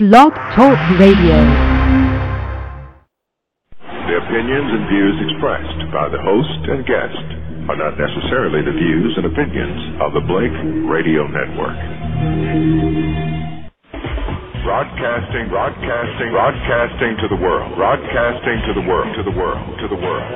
[0.00, 1.36] Blog Talk Radio.
[3.84, 7.20] The opinions and views expressed by the host and guest
[7.68, 10.56] are not necessarily the views and opinions of the Blake
[10.88, 11.76] Radio Network.
[14.64, 20.00] Broadcasting, broadcasting, broadcasting to the world, broadcasting to the world, to the world, to the
[20.00, 20.32] world.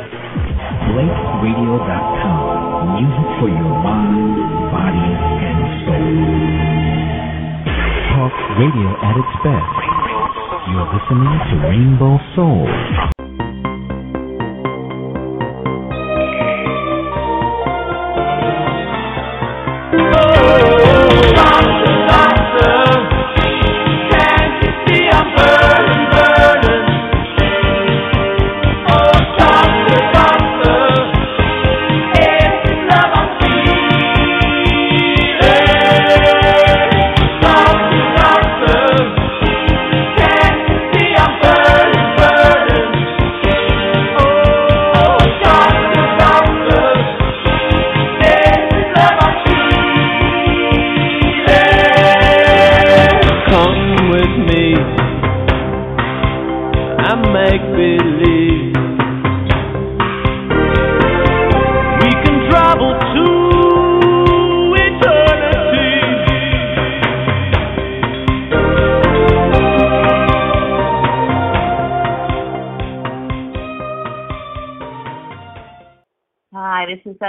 [0.93, 3.01] BlakeRadio.com.
[3.01, 4.29] Music for your mind,
[4.77, 5.09] body,
[5.41, 6.64] and soul.
[8.25, 9.85] Talk radio at its best.
[10.73, 13.14] You're listening to Rainbow Soul.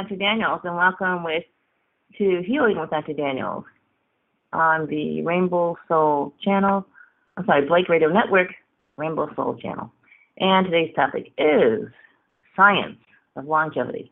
[0.05, 0.17] Dr.
[0.17, 1.43] Daniels, and welcome with
[2.19, 3.13] to Healing with Dr.
[3.13, 3.63] Daniels
[4.53, 6.85] on the Rainbow Soul channel.
[7.35, 8.49] I'm sorry, Blake Radio Network,
[8.97, 9.91] Rainbow Soul channel.
[10.37, 11.87] And today's topic is
[12.55, 12.99] science
[13.35, 14.11] of longevity.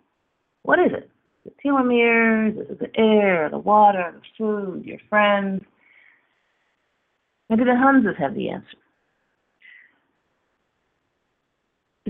[0.63, 1.11] What is it?
[1.45, 5.61] The telomeres, is it the air, the water, the food, your friends?
[7.51, 8.77] Maybe the Hunzas have the answer.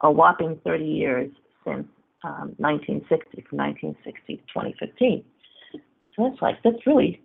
[0.00, 1.30] a whopping 30 years
[1.64, 1.86] since
[2.24, 5.24] um, 1960, from 1960 to 2015.
[6.16, 7.20] So that's like, that's really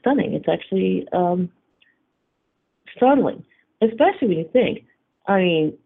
[0.00, 0.34] stunning.
[0.34, 1.50] It's actually um,
[2.96, 3.44] startling,
[3.82, 4.84] especially when you think,
[5.26, 5.78] I mean,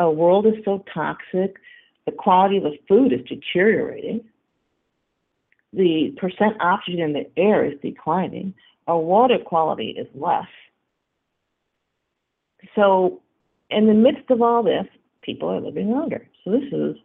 [0.00, 1.56] our world is so toxic.
[2.06, 4.24] The quality of the food is deteriorating.
[5.74, 8.54] The percent oxygen in the air is declining.
[8.86, 10.48] Our water quality is less.
[12.74, 13.20] So,
[13.68, 14.86] in the midst of all this,
[15.20, 16.26] people are living longer.
[16.44, 16.96] So this is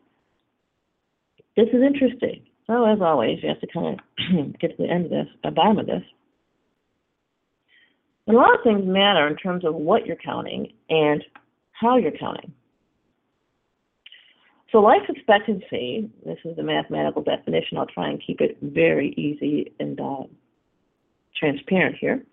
[1.57, 2.43] this is interesting.
[2.65, 5.51] So as always, you have to kind of get to the end of this, the
[5.51, 6.03] bottom of this.
[8.29, 11.23] A lot of things matter in terms of what you're counting and
[11.73, 12.53] how you're counting.
[14.71, 17.77] So life expectancy, this is the mathematical definition.
[17.77, 20.23] I'll try and keep it very easy and uh,
[21.37, 22.23] transparent here.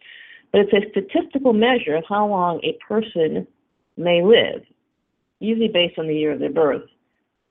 [0.50, 3.46] But it's a statistical measure of how long a person
[3.96, 4.62] may live,
[5.40, 6.88] usually based on the year of their birth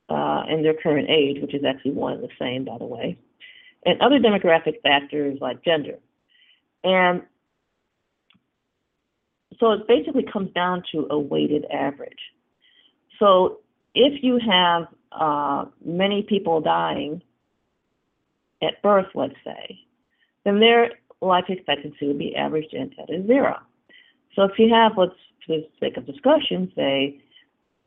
[0.09, 3.17] uh, and their current age, which is actually one and the same, by the way,
[3.85, 5.97] and other demographic factors like gender.
[6.83, 7.21] And
[9.59, 12.19] so it basically comes down to a weighted average.
[13.19, 13.60] So
[13.93, 17.21] if you have uh, many people dying
[18.61, 19.79] at birth, let's say,
[20.45, 20.91] then their
[21.21, 23.57] life expectancy would be averaged in at zero.
[24.35, 25.13] So if you have, let's
[25.45, 27.21] for the sake of discussion, say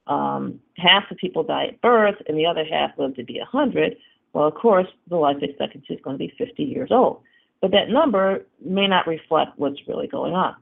[0.07, 3.97] um, half the people die at birth and the other half live to be 100,
[4.33, 7.21] well, of course, the life expectancy is going to be 50 years old.
[7.61, 10.57] But that number may not reflect what's really going on.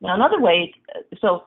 [0.00, 0.74] Now, another way,
[1.20, 1.44] so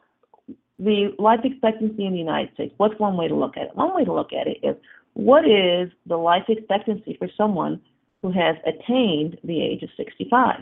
[0.80, 3.75] the life expectancy in the United States, what's one way to look at it?
[3.75, 4.75] One way to look at it is
[5.13, 7.81] what is the life expectancy for someone
[8.22, 10.60] who has attained the age of 65?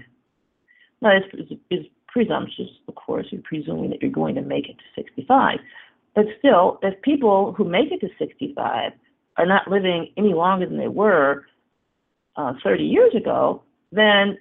[1.02, 4.84] Now, this is presumptuous, of course, you're presuming that you're going to make it to
[4.96, 5.60] 65.
[6.16, 8.92] But still, if people who make it to 65
[9.38, 11.46] are not living any longer than they were
[12.36, 14.38] uh, 30 years ago, then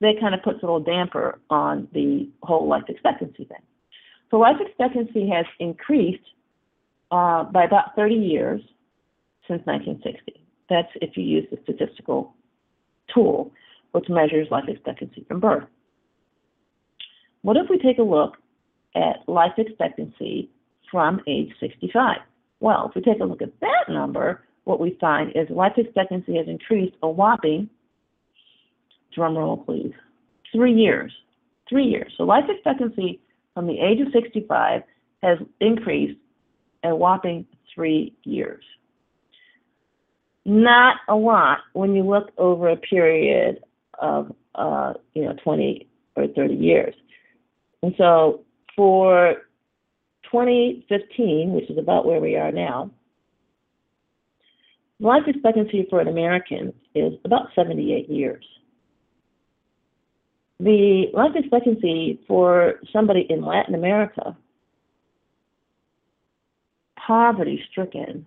[0.00, 3.58] that kind of puts a little damper on the whole life expectancy thing.
[4.30, 6.22] So life expectancy has increased
[7.10, 8.60] uh, by about 30 years
[9.46, 10.42] since 1960.
[10.68, 12.34] That's if you use the statistical
[13.12, 13.52] tool,
[13.92, 15.64] which measures life expectancy from birth.
[17.42, 18.36] What if we take a look
[18.96, 20.50] at life expectancy
[20.90, 22.18] from age 65?
[22.58, 26.36] Well, if we take a look at that number, what we find is life expectancy
[26.36, 27.70] has increased a whopping,
[29.14, 29.92] drum roll please,
[30.52, 31.12] three years.
[31.68, 32.12] Three years.
[32.16, 33.20] So life expectancy
[33.56, 34.82] from the age of 65
[35.22, 36.20] has increased
[36.84, 38.62] a whopping three years.
[40.44, 43.64] Not a lot when you look over a period
[43.98, 46.94] of, uh, you know, 20 or 30 years.
[47.82, 48.44] And so
[48.76, 49.36] for
[50.30, 52.90] 2015, which is about where we are now,
[55.00, 58.44] life expectancy for an American is about 78 years.
[60.58, 64.36] The life expectancy for somebody in Latin America,
[67.06, 68.24] poverty stricken,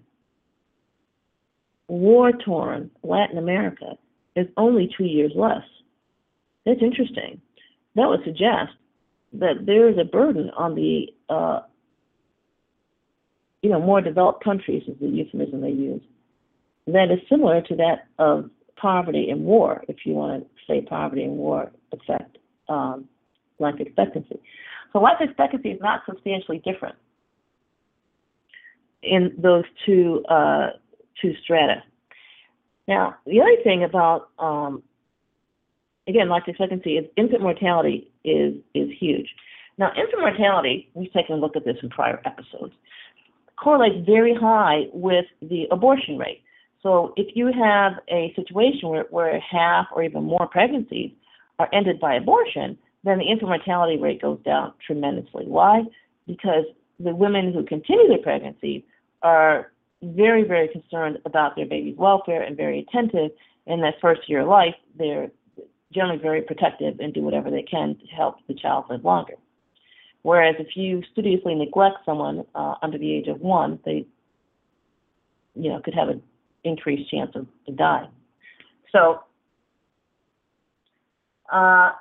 [1.88, 3.98] war torn Latin America,
[4.36, 5.64] is only two years less.
[6.66, 7.42] That's interesting.
[7.96, 8.74] That would suggest
[9.34, 11.62] that there is a burden on the uh,
[13.64, 16.02] you know more developed countries is the euphemism they use
[16.94, 21.24] that is similar to that of poverty and war, if you want to say poverty
[21.24, 22.38] and war affect
[22.68, 23.06] um,
[23.60, 24.40] life expectancy.
[24.94, 26.96] So life expectancy is not substantially different
[29.02, 30.72] in those two uh,
[31.22, 31.84] two strata.
[32.88, 34.84] Now, the other thing about um,
[36.08, 39.28] again, life expectancy is infant mortality is is huge.
[39.78, 42.74] Now, infant mortality, we've taken a look at this in prior episodes,
[43.56, 46.42] correlates very high with the abortion rate.
[46.82, 51.12] So if you have a situation where, where half or even more pregnancies
[51.60, 55.46] are ended by abortion, then the infant mortality rate goes down tremendously.
[55.46, 55.84] Why?
[56.26, 56.66] Because
[57.00, 58.86] the women who continue their pregnancy
[59.22, 59.72] are
[60.02, 63.32] very, very concerned about their baby's welfare and very attentive
[63.68, 64.76] in that first year of life.
[64.98, 65.30] They're
[65.94, 69.36] generally very protective and do whatever they can to help the child live longer.
[70.22, 74.06] Whereas if you studiously neglect someone uh, under the age of one, they,
[75.56, 76.22] you know, could have an
[76.64, 78.10] increased chance of, dying.
[78.92, 79.20] So,
[81.52, 81.92] uh,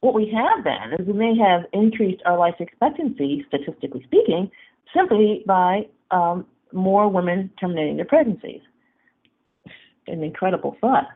[0.00, 4.50] what we have then is we may have increased our life expectancy, statistically speaking,
[4.96, 8.60] simply by um, more women terminating their pregnancies.
[10.06, 11.08] An incredible thought.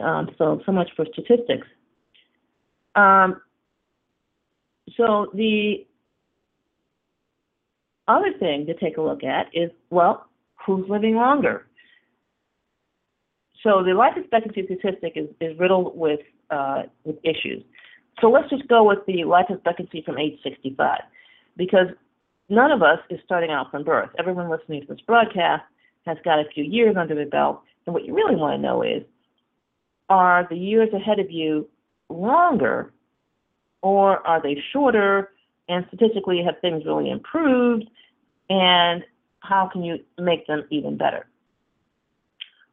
[0.00, 1.66] Um, so, so much for statistics.
[2.94, 3.40] Um,
[4.96, 5.86] so the
[8.08, 10.26] other thing to take a look at is, well,
[10.66, 11.67] who's living longer?
[13.62, 17.62] So the life expectancy statistic is, is riddled with, uh, with issues.
[18.20, 21.00] So let's just go with the life expectancy from age 65,
[21.56, 21.88] because
[22.48, 24.10] none of us is starting out from birth.
[24.18, 25.62] Everyone listening to this broadcast
[26.06, 28.82] has got a few years under their belt, and what you really want to know
[28.82, 29.02] is
[30.08, 31.68] are the years ahead of you
[32.08, 32.92] longer
[33.82, 35.30] or are they shorter?
[35.68, 37.84] And statistically, have things really improved?
[38.48, 39.04] And
[39.40, 41.26] how can you make them even better?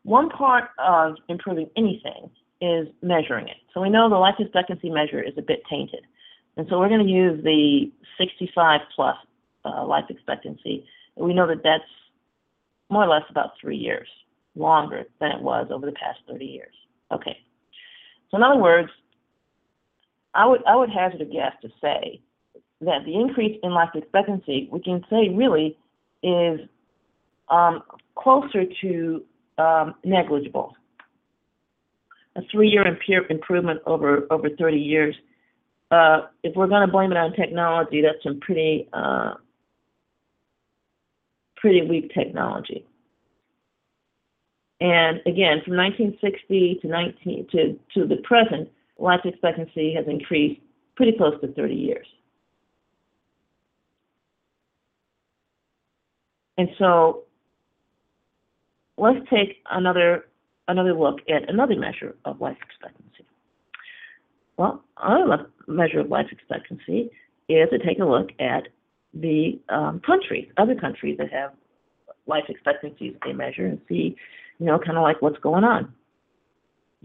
[0.06, 2.30] One part of improving anything
[2.62, 3.58] is measuring it.
[3.74, 6.06] So we know the life expectancy measure is a bit tainted.
[6.58, 9.18] And so we're going to use the 65 plus
[9.66, 10.86] uh, life expectancy.
[11.16, 11.84] We know that that's
[12.92, 14.08] more or less about three years
[14.56, 16.76] longer than it was over the past 30 years.
[17.12, 17.38] Okay.
[18.30, 18.90] So in other words,
[20.36, 22.22] I would I would hazard a guess to say
[22.82, 25.78] that the increase in life expectancy we can say really
[26.22, 26.60] is
[27.50, 27.82] um,
[28.16, 29.24] closer to
[29.58, 30.76] um, negligible.
[32.36, 32.86] A three-year
[33.30, 35.16] improvement over over 30 years.
[35.92, 39.36] Uh, if we're going to blame it on technology, that's some pretty uh,
[41.58, 42.86] pretty weak technology.
[44.82, 50.60] And again, from 1960 to 19 to to the present, life expectancy has increased
[50.96, 52.08] pretty close to 30 years.
[56.58, 57.25] And so
[58.98, 60.26] let's take another
[60.68, 63.26] another look at another measure of life expectancy.
[64.58, 67.12] Well, another measure of life expectancy
[67.50, 68.68] is to take a look at
[69.14, 71.52] the um, countries, other countries that have
[72.28, 74.16] life expectancies they measure and see,
[74.60, 75.94] you know, kind of like what's going on.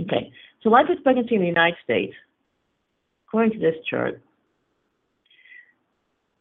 [0.01, 0.33] Okay,
[0.63, 2.15] so life expectancy in the United States,
[3.29, 4.23] according to this chart,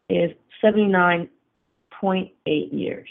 [0.08, 0.30] is
[0.64, 1.28] 79.8
[2.72, 3.08] years.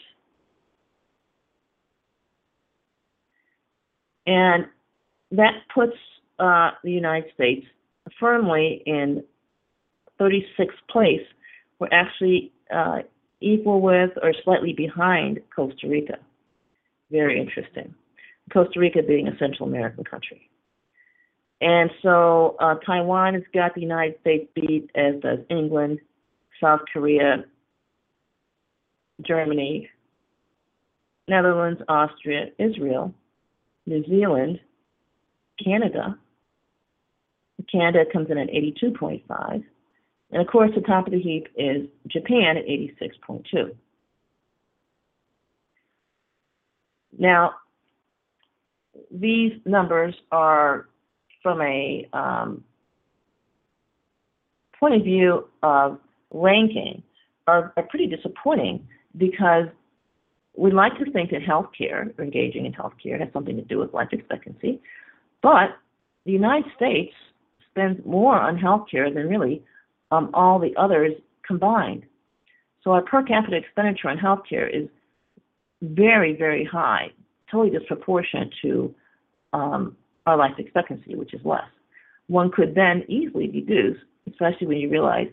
[4.25, 4.65] And
[5.31, 5.95] that puts
[6.39, 7.65] uh, the United States
[8.19, 9.23] firmly in
[10.19, 11.25] 36th place.
[11.79, 12.99] We're actually uh,
[13.41, 16.17] equal with or slightly behind Costa Rica.
[17.11, 17.93] Very interesting.
[18.51, 20.49] Costa Rica being a Central American country.
[21.61, 25.99] And so uh, Taiwan has got the United States beat, as does England,
[26.61, 27.43] South Korea,
[29.25, 29.89] Germany,
[31.27, 33.13] Netherlands, Austria, Israel,
[33.85, 34.59] New Zealand,
[35.63, 36.17] Canada.
[37.71, 39.63] Canada comes in at 82.5.
[40.31, 43.75] And of course, the top of the heap is Japan at 86.2.
[47.17, 47.55] Now,
[49.11, 50.87] these numbers are
[51.41, 52.63] from a um,
[54.79, 55.99] point of view of
[56.31, 57.03] ranking
[57.47, 59.65] are, are pretty disappointing because
[60.59, 63.93] we like to think that healthcare, or engaging in healthcare, has something to do with
[63.93, 64.81] life expectancy,
[65.41, 65.77] but
[66.25, 67.13] the United States
[67.71, 69.63] spends more on healthcare than really
[70.11, 71.13] um, all the others
[71.47, 72.03] combined.
[72.83, 74.89] So our per capita expenditure on healthcare is
[75.81, 77.11] very, very high,
[77.49, 78.93] totally disproportionate to
[79.53, 81.69] um, our life expectancy, which is less.
[82.27, 83.97] One could then easily deduce,
[84.29, 85.27] especially when you realize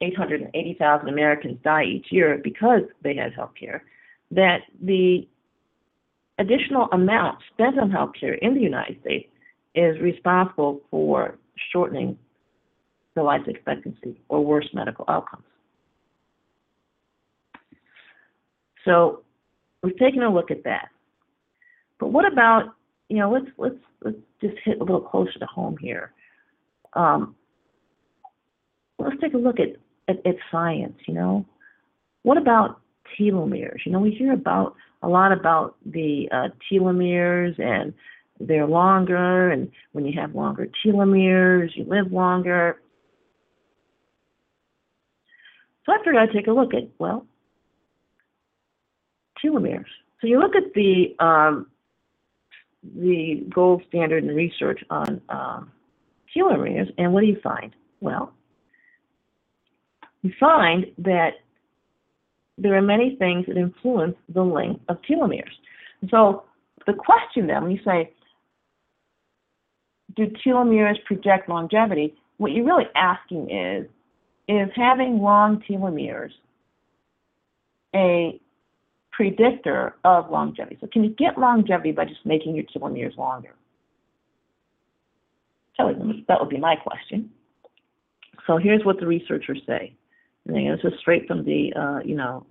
[0.00, 3.82] 880,000 Americans die each year because they had health care,
[4.30, 5.26] that the
[6.38, 9.28] additional amount spent on healthcare in the United States
[9.74, 11.38] is responsible for
[11.72, 12.18] shortening
[13.14, 15.44] the life expectancy or worse medical outcomes.
[18.84, 19.22] So
[19.82, 20.88] we've taken a look at that.
[21.98, 22.74] But what about,
[23.08, 26.12] you know, let's let's let's just hit a little closer to home here.
[26.94, 27.34] Um,
[28.98, 29.76] let's take a look at
[30.08, 31.44] at, at science, you know.
[32.22, 32.80] What about
[33.18, 33.78] telomeres?
[33.84, 37.94] You know, we hear about a lot about the uh, telomeres and
[38.40, 42.80] they're longer, and when you have longer telomeres, you live longer.
[45.84, 47.26] So I figured I'd take a look at, well,
[49.44, 49.86] telomeres.
[50.20, 51.66] So you look at the um,
[52.82, 55.72] the gold standard in research on um,
[56.36, 57.74] telomeres, and what do you find?
[58.00, 58.32] Well,
[60.22, 61.30] you find that
[62.58, 65.54] there are many things that influence the length of telomeres.
[66.10, 66.44] So
[66.86, 68.12] the question then, when you say,
[70.16, 72.14] do telomeres project longevity?
[72.38, 73.86] What you're really asking is,
[74.48, 76.30] is having long telomeres
[77.94, 78.40] a
[79.12, 80.78] predictor of longevity?
[80.80, 83.54] So can you get longevity by just making your telomeres longer?
[85.76, 85.94] So
[86.28, 87.30] that would be my question.
[88.46, 89.94] So here's what the researchers say.
[90.48, 92.46] And this is straight from the, uh, you know,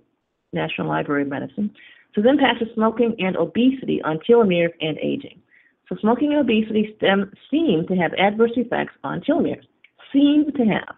[0.52, 1.70] National Library of Medicine.
[2.14, 5.40] So the impact of smoking and obesity on telomeres and aging.
[5.88, 9.66] So smoking and obesity stem, seem to have adverse effects on telomeres.
[10.12, 10.96] Seem to have.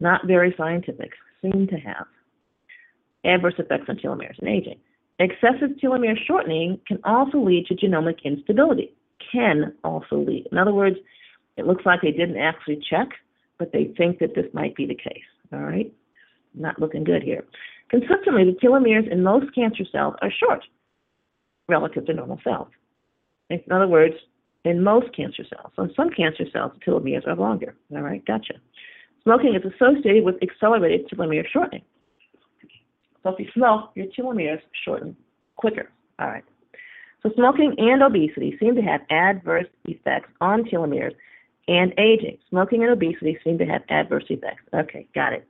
[0.00, 1.12] Not very scientific.
[1.42, 2.06] Seem to have.
[3.24, 4.78] Adverse effects on telomeres and aging.
[5.18, 8.92] Excessive telomere shortening can also lead to genomic instability.
[9.32, 10.48] Can also lead.
[10.50, 10.96] In other words,
[11.56, 13.08] it looks like they didn't actually check,
[13.58, 15.22] but they think that this might be the case.
[15.52, 15.92] All right?
[16.54, 17.44] Not looking good here.
[17.90, 20.64] Consistently, the telomeres in most cancer cells are short
[21.68, 22.68] relative to normal cells.
[23.50, 24.14] In other words,
[24.64, 25.72] in most cancer cells.
[25.76, 27.74] So in some cancer cells, the telomeres are longer.
[27.94, 28.54] All right, gotcha.
[29.22, 31.82] Smoking is associated with accelerated telomere shortening.
[33.22, 35.16] So if you smoke, your telomeres shorten
[35.56, 35.90] quicker.
[36.18, 36.44] All right.
[37.22, 41.14] So smoking and obesity seem to have adverse effects on telomeres
[41.68, 42.36] and aging.
[42.50, 44.62] Smoking and obesity seem to have adverse effects.
[44.74, 45.48] Okay, got it.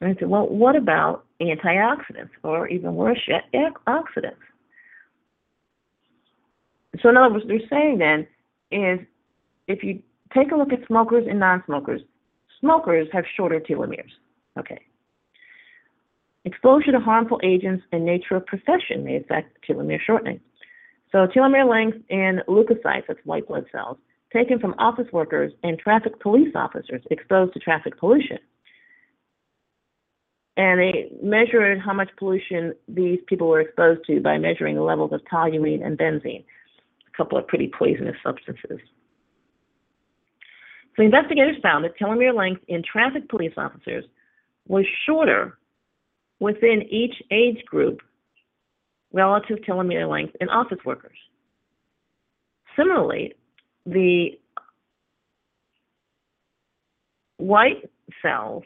[0.00, 3.44] And I said, well, what about antioxidants or even worse yet,
[3.86, 4.36] oxidants?
[7.02, 8.26] So in other words, they're saying then
[8.70, 9.00] is
[9.68, 10.02] if you
[10.34, 12.02] take a look at smokers and non-smokers,
[12.60, 14.12] smokers have shorter telomeres.
[14.58, 14.80] Okay.
[16.44, 20.40] Exposure to harmful agents and nature of profession may affect telomere shortening.
[21.10, 23.98] So telomere length in leukocytes, that's white blood cells,
[24.32, 28.38] taken from office workers and traffic police officers exposed to traffic pollution
[30.56, 35.12] and they measured how much pollution these people were exposed to by measuring the levels
[35.12, 38.80] of toluene and benzene, a couple of pretty poisonous substances.
[40.96, 44.04] So investigators found that telomere length in traffic police officers
[44.66, 45.58] was shorter
[46.40, 48.00] within each age group
[49.12, 51.16] relative to telomere length in office workers.
[52.76, 53.34] Similarly,
[53.84, 54.38] the
[57.36, 57.90] white
[58.22, 58.64] cells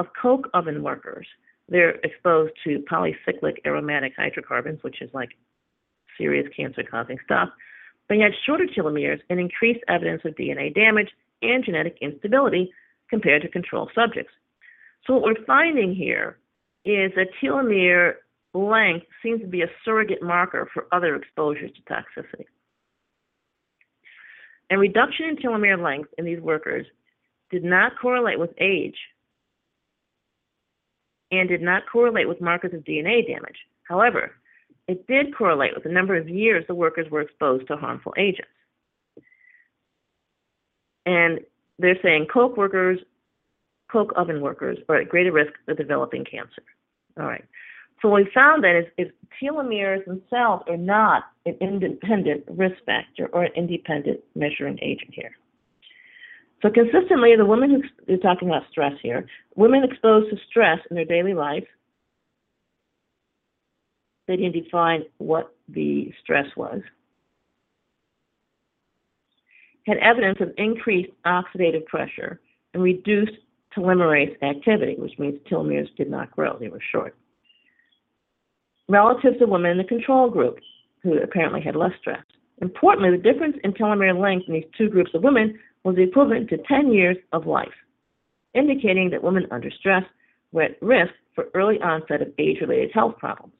[0.00, 1.26] of coke oven workers,
[1.68, 5.30] they're exposed to polycyclic aromatic hydrocarbons, which is like
[6.18, 7.50] serious cancer causing stuff,
[8.08, 11.10] but had shorter telomeres and increased evidence of DNA damage
[11.42, 12.72] and genetic instability
[13.08, 14.32] compared to control subjects.
[15.06, 16.38] So what we're finding here
[16.84, 18.14] is that telomere
[18.54, 22.46] length seems to be a surrogate marker for other exposures to toxicity.
[24.70, 26.86] And reduction in telomere length in these workers
[27.50, 28.96] did not correlate with age
[31.30, 33.58] and did not correlate with markers of DNA damage.
[33.84, 34.32] However,
[34.88, 38.50] it did correlate with the number of years the workers were exposed to harmful agents.
[41.06, 41.40] And
[41.78, 42.98] they're saying coke workers,
[43.90, 46.62] coke oven workers are at greater risk of developing cancer.
[47.18, 47.44] All right.
[48.02, 49.08] So what we found then is, is
[49.42, 55.32] telomeres themselves are not an independent risk factor or an independent measuring agent here.
[56.62, 59.26] So consistently, the women who they're talking about stress here,
[59.56, 61.66] women exposed to stress in their daily life,
[64.28, 66.82] they didn't define what the stress was,
[69.86, 72.40] had evidence of increased oxidative pressure
[72.74, 73.32] and reduced
[73.76, 77.16] telomerase activity, which means telomeres did not grow, they were short.
[78.88, 80.58] Relative to women in the control group,
[81.02, 82.22] who apparently had less stress.
[82.60, 86.58] Importantly, the difference in telomere length in these two groups of women was equivalent to
[86.58, 87.68] 10 years of life,
[88.54, 90.04] indicating that women under stress
[90.52, 93.54] were at risk for early onset of age-related health problems.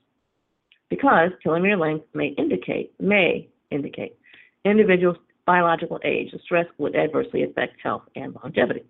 [0.88, 4.16] Because telomere length may indicate may indicate
[4.64, 8.84] individuals' biological age, the stress would adversely affect health and longevity.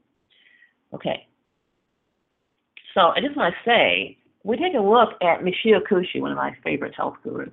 [0.94, 1.26] Okay.
[2.94, 6.36] So I just want to say, we take a look at Michio Kushi, one of
[6.36, 7.50] my favorite health gurus.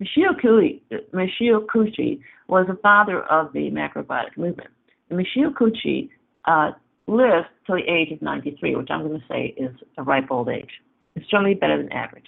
[0.00, 0.80] Michio Kushi,
[1.12, 4.70] Michio Kushi was the father of the macrobiotic movement.
[5.10, 6.10] Michio Kushi
[6.46, 6.72] uh,
[7.06, 10.48] lived till the age of 93, which I'm going to say is a ripe old
[10.48, 10.70] age.
[11.14, 12.26] It's certainly better than average.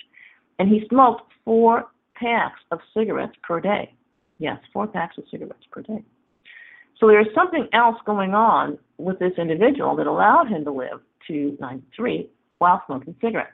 [0.58, 3.92] And he smoked four packs of cigarettes per day.
[4.38, 6.04] Yes, four packs of cigarettes per day.
[6.98, 11.56] So there's something else going on with this individual that allowed him to live to
[11.60, 13.52] 93 while smoking cigarettes.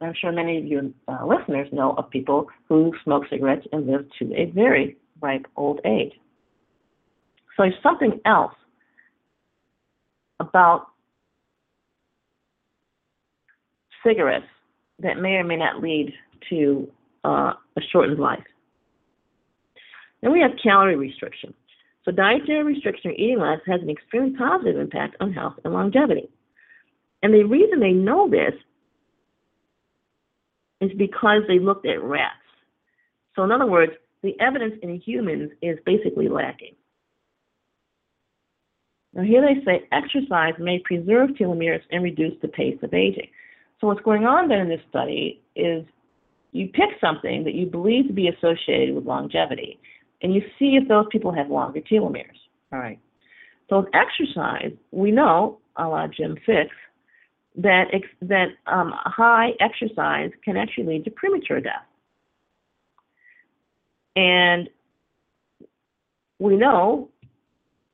[0.00, 3.86] And I'm sure many of you uh, listeners know of people who smoke cigarettes and
[3.86, 6.12] live to a very ripe old age.
[7.56, 8.54] So there's something else
[10.38, 10.86] about
[14.04, 14.46] cigarettes
[15.00, 16.12] that may or may not lead
[16.48, 16.90] to
[17.24, 18.42] uh, a shortened life.
[20.22, 21.54] Then we have calorie restriction.
[22.04, 26.28] So dietary restriction or eating less has an extremely positive impact on health and longevity.
[27.22, 28.54] And the reason they know this
[30.80, 32.36] is because they looked at rats.
[33.36, 36.74] So in other words, the evidence in humans is basically lacking.
[39.14, 43.28] Now here they say exercise may preserve telomeres and reduce the pace of aging.
[43.80, 45.84] So what's going on then in this study is
[46.52, 49.78] you pick something that you believe to be associated with longevity,
[50.22, 52.38] and you see if those people have longer telomeres.
[52.72, 52.98] All right.
[53.68, 56.68] So with exercise, we know, a la Jim Fixx,
[57.56, 61.86] that ex- that um, high exercise can actually lead to premature death.
[64.16, 64.68] And
[66.38, 67.08] we know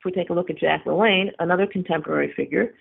[0.06, 2.72] we take a look at Jack LaLanne, another contemporary figure,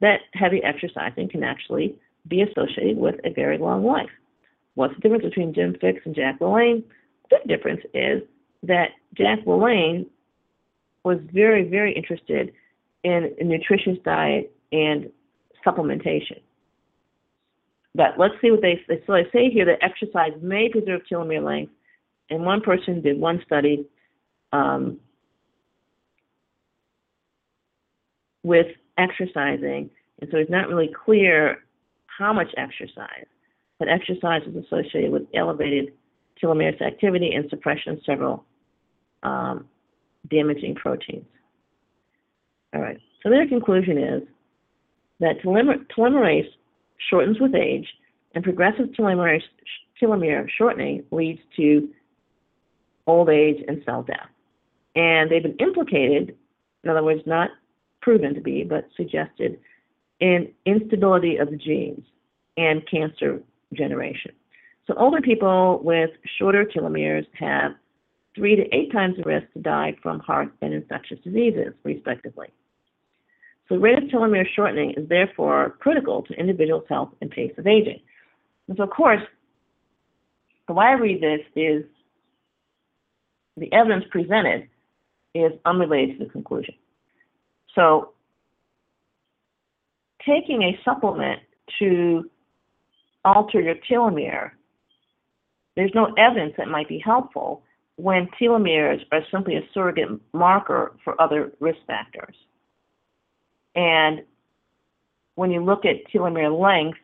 [0.00, 4.10] that heavy exercising can actually be associated with a very long life.
[4.74, 6.84] What's the difference between Jim Fixx and Jack LaLanne?
[7.30, 8.22] The difference is
[8.62, 10.06] that Jack LaLanne
[11.04, 12.52] was very, very interested
[13.02, 15.10] in a nutritious diet and
[15.66, 16.40] supplementation.
[17.94, 19.02] But let's see what they say.
[19.06, 21.72] So they say here that exercise may preserve telomere length,
[22.30, 23.86] and one person did one study
[24.52, 24.98] um,
[28.44, 31.64] with exercising, and so it's not really clear
[32.06, 33.26] how much exercise,
[33.80, 35.92] but exercise is associated with elevated
[36.40, 38.44] telomerase activity and suppression of several
[39.24, 39.66] um,
[40.30, 41.24] damaging proteins.
[42.72, 44.22] All right, so their conclusion is
[45.20, 46.48] that telomer- telomerase
[47.10, 47.88] shortens with age,
[48.34, 49.42] and progressive telomerase,
[50.00, 51.88] telomere shortening leads to
[53.06, 54.28] old age and cell death.
[54.96, 56.36] And they've been implicated,
[56.82, 57.50] in other words, not
[58.04, 59.58] proven to be, but suggested
[60.20, 62.04] in instability of the genes.
[62.56, 64.30] and cancer generation.
[64.86, 67.72] So older people with shorter telomeres have
[68.36, 72.48] three to eight times the risk to die from heart and infectious diseases, respectively.
[73.68, 78.00] So rate of telomere shortening is therefore critical to individuals' health and pace of aging.
[78.68, 79.22] And so, of course,
[80.68, 81.84] the way I read this is
[83.56, 84.68] the evidence presented
[85.34, 86.74] is unrelated to the conclusion.
[87.74, 88.12] So
[90.26, 91.40] taking a supplement
[91.78, 92.30] to
[93.24, 94.50] alter your telomere,
[95.76, 97.62] there's no evidence that might be helpful
[97.96, 102.34] when telomeres are simply a surrogate marker for other risk factors.
[103.74, 104.22] And
[105.34, 106.98] when you look at telomere length,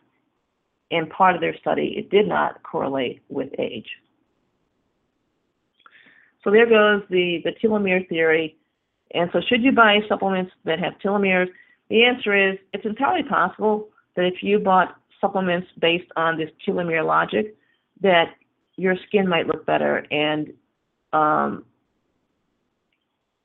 [0.91, 3.89] in part of their study, it did not correlate with age.
[6.43, 8.57] So there goes the, the telomere theory.
[9.13, 11.49] And so should you buy supplements that have telomeres?
[11.89, 17.05] The answer is it's entirely possible that if you bought supplements based on this telomere
[17.05, 17.57] logic,
[18.01, 18.35] that
[18.77, 20.53] your skin might look better and
[21.13, 21.65] um,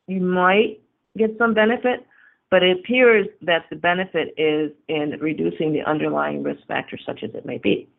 [0.07, 0.79] you might
[1.17, 2.05] get some benefit,
[2.51, 7.31] but it appears that the benefit is in reducing the underlying risk factors, such as
[7.33, 7.89] it may be.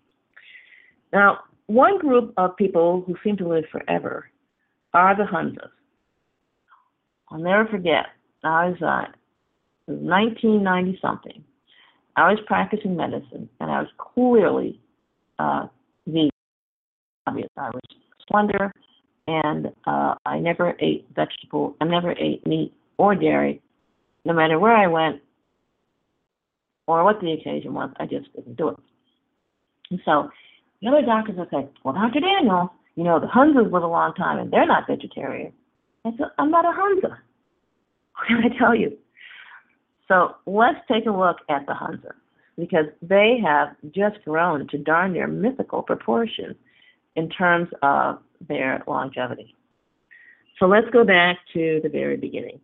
[1.12, 4.30] Now, one group of people who seem to live forever
[4.94, 5.70] are the Hunzas.
[7.36, 8.06] I'll never forget,
[8.44, 9.12] I was, uh,
[9.86, 11.44] it was 1990 something.
[12.16, 14.80] I was practicing medicine, and I was clearly
[15.38, 15.66] uh,
[16.06, 16.30] vegan.
[17.26, 17.82] Obvious, I was
[18.26, 18.72] slender,
[19.26, 21.76] and uh, I never ate vegetable.
[21.78, 23.60] I never ate meat or dairy,
[24.24, 25.20] no matter where I went
[26.86, 27.90] or what the occasion was.
[27.98, 28.76] I just didn't do it.
[29.90, 30.30] And so
[30.80, 32.20] the other doctors would say, "Well, Dr.
[32.20, 35.52] Daniel, you know the Hunzas live a long time and they're not vegetarian."
[36.06, 37.18] I said, "I'm not a Hunza.
[38.16, 38.96] What can I tell you?"
[40.08, 42.12] So let's take a look at the Hunza
[42.58, 46.56] because they have just grown to darn near mythical proportions
[47.16, 49.54] in terms of their longevity.
[50.58, 52.60] So let's go back to the very beginning.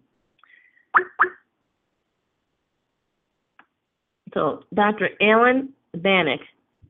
[4.32, 5.10] So Dr.
[5.20, 6.40] Allen Banik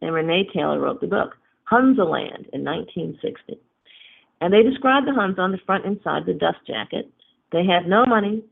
[0.00, 1.36] and Renee Taylor wrote the book,
[1.70, 3.58] Hunzaland, in 1960.
[4.42, 7.08] And they described the Huns on the front and side of the dust jacket.
[7.52, 8.42] They had no money,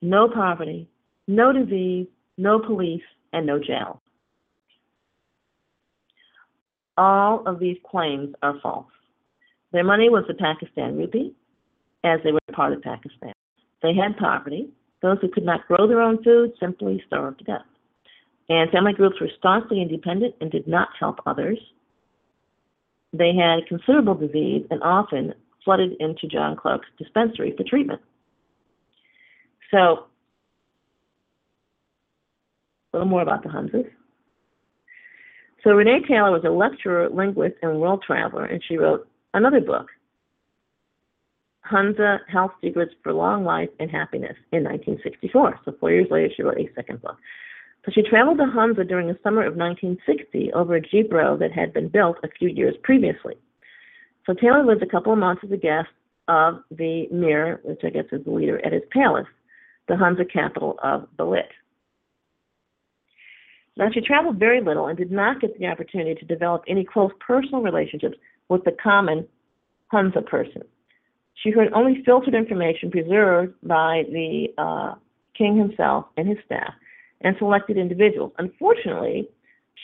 [0.00, 0.88] no poverty,
[1.28, 2.06] no disease,
[2.38, 3.02] no police,
[3.34, 4.00] and no jail.
[6.96, 8.86] All of these claims are false.
[9.72, 11.34] Their money was the Pakistan rupee,
[12.02, 13.34] as they were part of Pakistan.
[13.82, 14.70] They had poverty.
[15.02, 17.66] Those who could not grow their own food simply starved to death.
[18.48, 21.58] And family groups were staunchly independent and did not help others.
[23.16, 28.00] They had considerable disease and often flooded into John Clark's dispensary for treatment.
[29.70, 30.06] So,
[32.92, 33.90] a little more about the Hunzas.
[35.64, 39.88] So Renee Taylor was a lecturer, linguist, and world traveler, and she wrote another book,
[41.62, 45.60] Hunza Health Secrets for Long Life and Happiness, in 1964.
[45.64, 47.16] So four years later, she wrote a second book.
[47.86, 51.52] So she traveled to Hunza during the summer of 1960 over a Jeep road that
[51.52, 53.36] had been built a few years previously.
[54.26, 55.88] So Taylor lived a couple of months as a guest
[56.26, 59.28] of the Mir, which I guess is the leader, at his palace,
[59.86, 61.46] the Hunza capital of Baltit.
[63.76, 67.12] Now, she traveled very little and did not get the opportunity to develop any close
[67.24, 68.16] personal relationships
[68.48, 69.28] with the common
[69.92, 70.62] Hunza person.
[71.34, 74.94] She heard only filtered information preserved by the uh,
[75.38, 76.72] king himself and his staff
[77.20, 78.32] and selected individuals.
[78.38, 79.28] Unfortunately,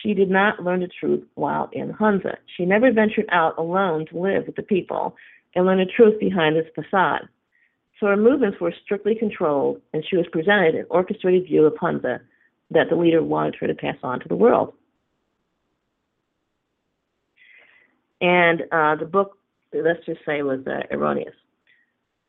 [0.02, 2.38] she did not learn the truth while in Hunza.
[2.56, 5.16] She never ventured out alone to live with the people
[5.54, 7.28] and learn the truth behind this facade.
[8.00, 12.20] So her movements were strictly controlled, and she was presented an orchestrated view of Hunza
[12.70, 14.72] that the leader wanted her to pass on to the world.
[18.20, 19.36] And uh, the book,
[19.72, 21.34] let's just say, was uh, erroneous.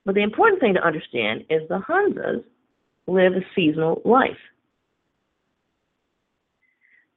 [0.06, 2.44] But the important thing to understand is the Hunzas
[3.08, 4.38] live a seasonal life.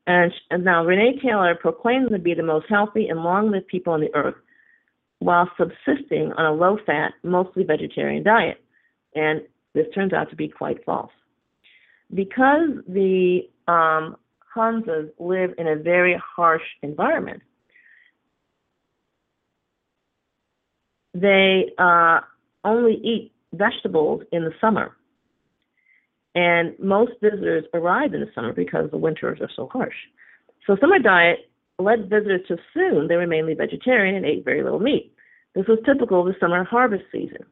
[0.07, 4.01] And, and now Renee Taylor proclaims to be the most healthy and long-lived people on
[4.01, 4.37] the earth
[5.19, 8.63] while subsisting on a low-fat, mostly vegetarian diet.
[9.15, 9.43] And
[9.75, 11.11] this turns out to be quite false.
[12.15, 14.17] Because the um,
[15.19, 17.43] live in a very harsh environment,
[21.13, 22.21] they uh,
[22.65, 24.97] only eat vegetables in the summer.
[26.37, 29.97] And most visitors arrive in the summer because the winters are so harsh.
[30.67, 34.79] So summer diet led visitors to assume they were mainly vegetarian and ate very little
[34.79, 35.13] meat.
[35.55, 37.47] This was typical of the summer harvest season.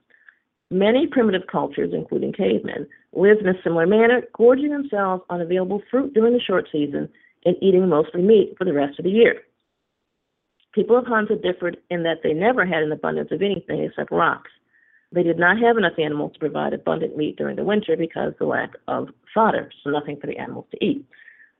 [0.70, 6.12] Many primitive cultures, including cavemen, lived in a similar manner, gorging themselves on available fruit
[6.12, 7.08] during the short season
[7.46, 9.42] and eating mostly meat for the rest of the year.
[10.74, 14.50] People of Hunza differed in that they never had an abundance of anything except rocks.
[15.14, 18.38] They did not have enough animals to provide abundant meat during the winter because of
[18.38, 21.06] the lack of fodder, so nothing for the animals to eat.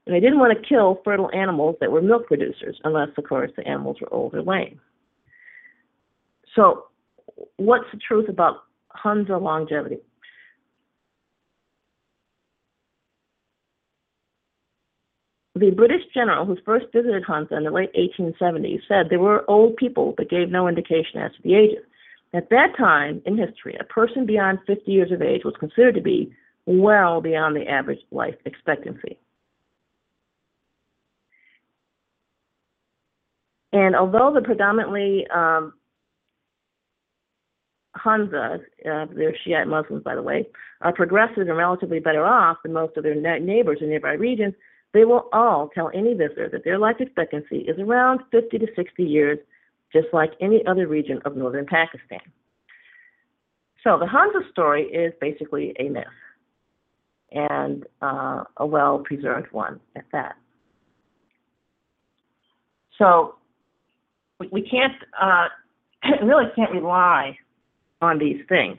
[0.06, 3.52] And they didn't want to kill fertile animals that were milk producers, unless, of course,
[3.56, 4.80] the animals were old or lame.
[6.56, 6.86] So,
[7.56, 9.98] what's the truth about Hunza longevity?
[15.54, 19.76] The British general who first visited Hunza in the late 1870s said there were old
[19.76, 21.84] people but gave no indication as to the ages.
[22.34, 26.00] At that time in history, a person beyond 50 years of age was considered to
[26.00, 26.34] be
[26.66, 29.18] well beyond the average life expectancy.
[33.72, 35.74] And although the predominantly um,
[37.96, 40.48] Hunza, uh, they're Shiite Muslims, by the way,
[40.80, 44.54] are progressive and relatively better off than most of their neighbors in nearby regions,
[44.92, 49.02] they will all tell any visitor that their life expectancy is around 50 to 60
[49.04, 49.38] years,
[49.94, 52.20] just like any other region of northern Pakistan.
[53.84, 56.04] So the Hunza story is basically a myth,
[57.30, 60.36] and uh, a well preserved one at that.
[62.98, 63.36] So
[64.50, 65.48] we, can't, uh,
[66.24, 67.38] really can't rely
[68.00, 68.78] on these things.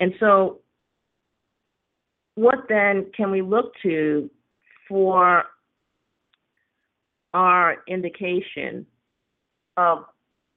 [0.00, 0.58] And so,
[2.34, 4.30] what then can we look to
[4.88, 5.44] for
[7.34, 8.86] our indication
[9.78, 10.04] of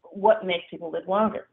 [0.02, 1.48] what makes people live longer.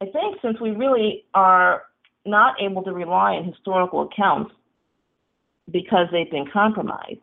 [0.00, 1.84] I think since we really are
[2.26, 4.52] not able to rely on historical accounts
[5.70, 7.20] because they've been compromised,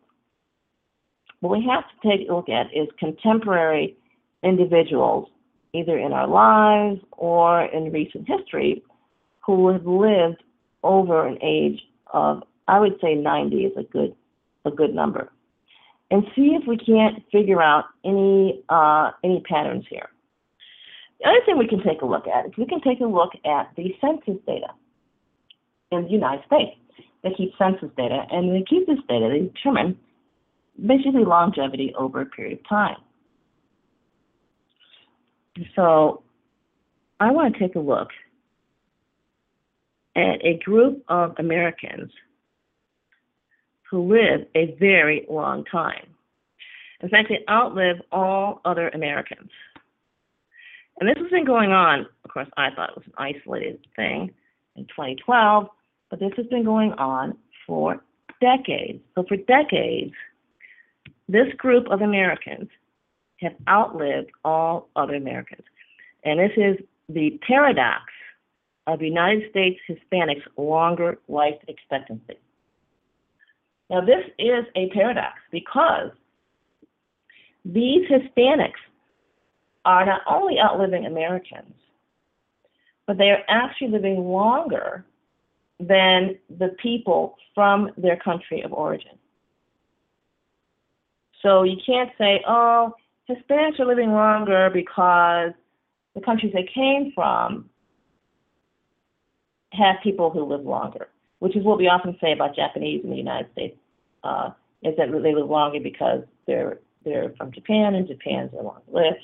[1.42, 3.98] what we have to take a look at is contemporary
[4.44, 5.28] individuals,
[5.74, 8.82] either in our lives or in recent history,
[9.46, 10.42] who have lived
[10.84, 11.82] over an age
[12.14, 14.16] of, I would say 90 is a good
[14.68, 15.32] a good number,
[16.12, 20.10] and see if we can't figure out any uh, any patterns here.
[21.20, 23.32] The other thing we can take a look at is we can take a look
[23.46, 24.68] at the census data
[25.92, 26.78] in the United States.
[27.24, 29.30] They keep census data, and they keep this data.
[29.32, 29.98] They determine
[30.86, 32.98] basically longevity over a period of time.
[35.76, 36.22] So
[37.20, 38.10] I want to take a look
[40.16, 42.12] at a group of Americans
[43.90, 46.08] who live a very long time.
[47.02, 49.50] In fact, they outlive all other Americans.
[51.00, 54.32] And this has been going on, of course, I thought it was an isolated thing
[54.76, 55.68] in 2012,
[56.10, 58.02] but this has been going on for
[58.40, 59.00] decades.
[59.14, 60.14] So, for decades,
[61.28, 62.70] this group of Americans
[63.42, 65.64] have outlived all other Americans.
[66.24, 66.78] And this is
[67.10, 68.04] the paradox
[68.88, 72.38] of United States Hispanics' longer life expectancy.
[73.90, 76.12] Now, this is a paradox because
[77.64, 78.74] these Hispanics
[79.86, 81.74] are not only outliving Americans,
[83.06, 85.06] but they are actually living longer
[85.80, 89.18] than the people from their country of origin.
[91.42, 92.94] So you can't say, oh,
[93.30, 95.52] Hispanics are living longer because
[96.16, 97.70] the countries they came from
[99.74, 103.18] have people who live longer which is what we often say about Japanese in the
[103.18, 103.78] United States,
[104.24, 104.52] uh,
[104.84, 109.18] is that they live longer because they're they're from Japan and Japan's are longer lived.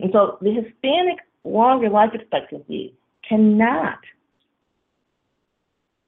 [0.00, 2.94] And so the Hispanic longer life expectancy
[3.28, 3.98] cannot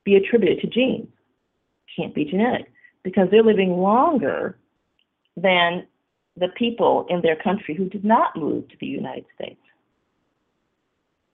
[0.05, 1.09] be attributed to genes.
[1.97, 4.57] Can't be genetic because they're living longer
[5.37, 5.87] than
[6.37, 9.61] the people in their country who did not move to the United States.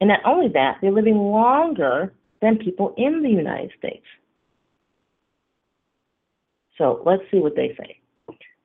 [0.00, 4.05] And not only that, they're living longer than people in the United States.
[6.79, 8.01] So let's see what they say.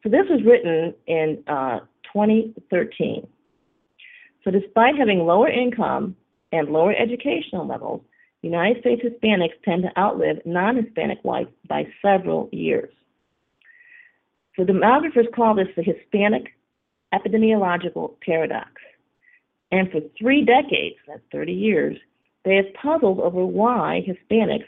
[0.03, 1.79] So this was written in uh,
[2.13, 3.27] 2013.
[4.43, 6.15] So despite having lower income
[6.51, 8.01] and lower educational levels,
[8.41, 12.91] United States Hispanics tend to outlive non-Hispanic whites by several years.
[14.55, 16.47] So demographers call this the Hispanic
[17.13, 18.71] epidemiological paradox.
[19.71, 21.97] And for three decades, that's 30 years,
[22.43, 24.65] they have puzzled over why Hispanics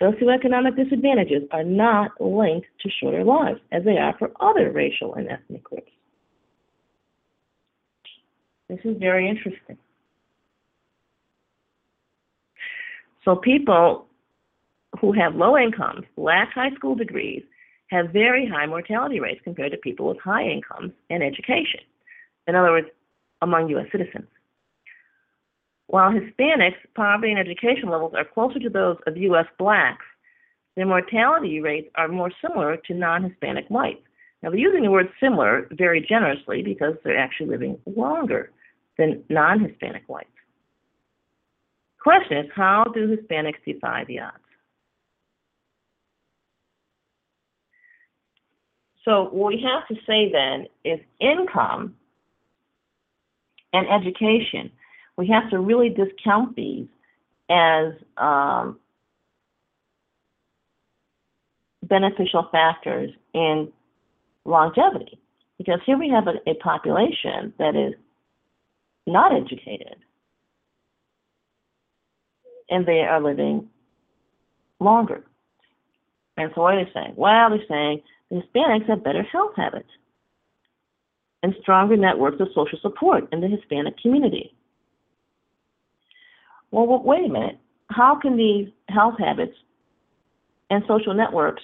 [0.00, 5.28] socioeconomic disadvantages are not linked to shorter lives as they are for other racial and
[5.28, 5.90] ethnic groups.
[8.68, 9.76] This is very interesting.
[13.24, 14.06] So people
[15.00, 17.42] who have low incomes, lack high school degrees,
[17.88, 21.80] have very high mortality rates compared to people with high incomes and education.
[22.48, 22.88] In other words,
[23.42, 23.86] among U.S.
[23.92, 24.26] citizens.
[25.86, 29.46] While Hispanics' poverty and education levels are closer to those of U.S.
[29.58, 30.04] blacks,
[30.76, 34.02] their mortality rates are more similar to non Hispanic whites.
[34.42, 38.50] Now, they're using the word similar very generously because they're actually living longer
[38.98, 40.28] than non Hispanic whites.
[42.02, 44.38] Question is how do Hispanics defy the odds?
[49.04, 51.96] So, what we have to say then is income
[53.72, 54.70] and education.
[55.16, 56.86] We have to really discount these
[57.50, 58.78] as um,
[61.82, 63.70] beneficial factors in
[64.44, 65.18] longevity.
[65.58, 67.94] Because here we have a, a population that is
[69.06, 69.96] not educated
[72.70, 73.68] and they are living
[74.80, 75.24] longer.
[76.36, 77.12] And so what are they saying?
[77.16, 79.90] Well, they're saying the Hispanics have better health habits
[81.42, 84.54] and stronger networks of social support in the Hispanic community.
[86.72, 87.58] Well, wait a minute.
[87.90, 89.54] How can these health habits
[90.70, 91.62] and social networks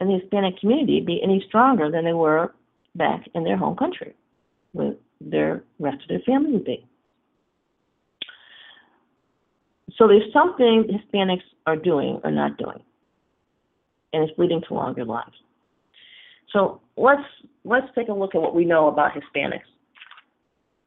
[0.00, 2.54] in the Hispanic community be any stronger than they were
[2.94, 4.14] back in their home country,
[4.72, 6.86] where their rest of their family would be?
[9.96, 12.80] So there's something Hispanics are doing or not doing,
[14.12, 15.36] and it's leading to longer lives.
[16.52, 17.22] So let's
[17.64, 19.66] let's take a look at what we know about Hispanics,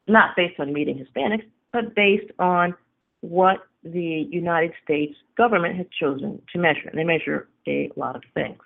[0.06, 2.74] not based on meeting Hispanics, but based on
[3.20, 6.88] what the United States government has chosen to measure.
[6.88, 8.58] And they measure a lot of things.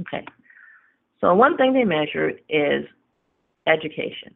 [0.00, 0.24] Okay.
[1.20, 2.84] So one thing they measure is
[3.66, 4.34] education.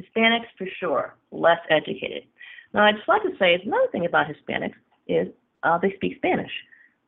[0.00, 2.24] Hispanics, for sure, less educated.
[2.72, 4.74] Now, I'd just like to say another thing about Hispanics
[5.06, 5.28] is
[5.62, 6.50] uh, they speak Spanish.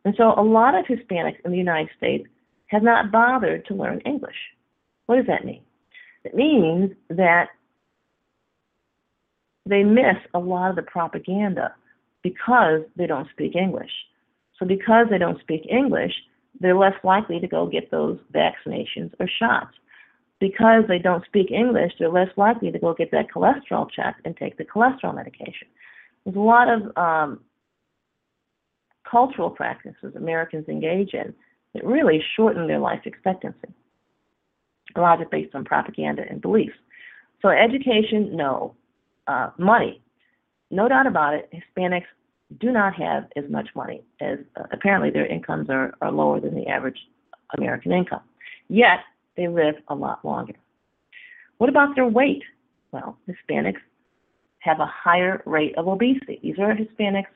[0.05, 2.27] And so a lot of Hispanics in the United States
[2.67, 4.37] have not bothered to learn English.
[5.07, 5.63] What does that mean?
[6.25, 7.49] It means that
[9.67, 11.75] they miss a lot of the propaganda
[12.23, 13.91] because they don't speak English.
[14.59, 16.13] So because they don't speak English,
[16.61, 19.75] they're less likely to go get those vaccinations or shots.
[20.41, 24.37] Because they don't speak English, they're less likely to go get that cholesterol check and
[24.37, 25.69] take the cholesterol medication.
[26.25, 27.41] There's a lot of um,
[29.09, 31.35] cultural practices Americans engage in
[31.75, 33.75] that really shorten their life expectancy.
[34.97, 36.77] A lot of it based on propaganda and beliefs.
[37.43, 38.75] So education, no.
[39.27, 40.03] Uh, money,
[40.71, 41.51] no doubt about it.
[41.53, 42.07] Hispanics
[42.61, 46.55] do not have as much money as uh, apparently their incomes are, are lower than
[46.55, 46.99] the average
[47.57, 48.23] American income.
[48.69, 49.01] Yet
[49.37, 50.55] they live a lot longer.
[51.59, 52.43] What about their weight?
[52.93, 53.81] Well, Hispanics
[54.61, 56.41] have a higher rate of obesity.
[56.43, 57.33] These are Hispanics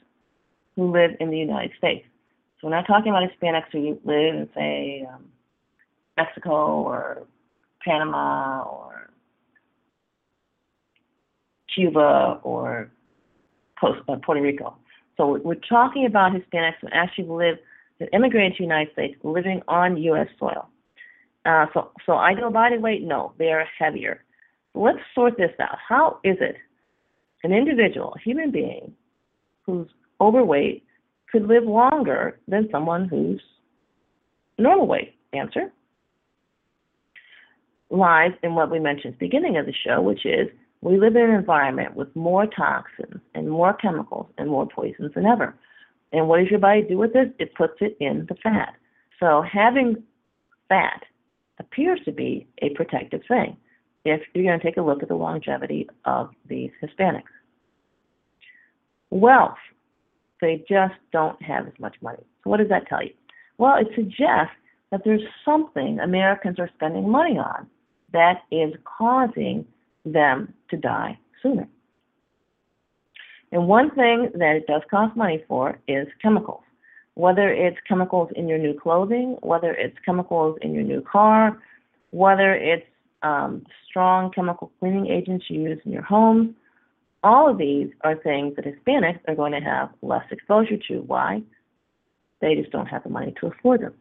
[0.77, 2.07] who live in the United States.
[2.61, 5.27] So we're not talking about Hispanics who live in, say, um,
[6.17, 7.23] Mexico or
[7.85, 9.08] Panama or
[11.79, 12.91] Cuba or
[13.83, 14.77] uh, Puerto Rico.
[15.17, 17.57] So we're talking about Hispanics who actually live,
[18.01, 20.27] that immigrated to the United States, living on U.S.
[20.39, 20.69] soil.
[21.45, 23.03] Uh, so, so I go body weight?
[23.03, 24.25] No, they are heavier.
[24.73, 25.79] So let's sort this out.
[25.89, 26.57] How is it
[27.45, 28.93] an individual, a human being,
[29.65, 29.89] who's
[30.21, 30.85] overweight
[31.31, 33.41] could live longer than someone who's
[34.59, 35.15] normal weight?
[35.33, 35.73] Answer
[37.91, 40.49] lies in what we mentioned at the beginning of the show, which is
[40.81, 45.27] we live in an environment with more toxins and more chemicals and more poisons than
[45.27, 45.55] ever.
[46.13, 47.35] And what does your body do with it?
[47.39, 48.75] It puts it in the fat.
[49.21, 50.03] So having
[50.69, 51.03] fat
[51.59, 53.57] appears to be a protective thing
[54.05, 57.23] if you're going to take a look at the longevity of these Hispanics.
[59.11, 59.59] Wealth,
[60.41, 62.23] they just don't have as much money.
[62.45, 63.13] So what does that tell you?
[63.59, 64.55] Well, it suggests
[64.91, 67.67] that there's something Americans are spending money on
[68.13, 69.67] that is causing
[70.13, 71.69] them to die sooner.
[73.53, 76.63] And one thing that it does cost money for is chemicals.
[77.15, 81.61] Whether it's chemicals in your new clothing, whether it's chemicals in your new car,
[82.11, 82.87] whether it's
[83.23, 86.55] um, strong chemical cleaning agents you use in your home,
[87.25, 91.01] all of these are things that Hispanics are going to have less exposure to.
[91.01, 91.43] Why?
[92.41, 93.95] They just don't have the money to afford them.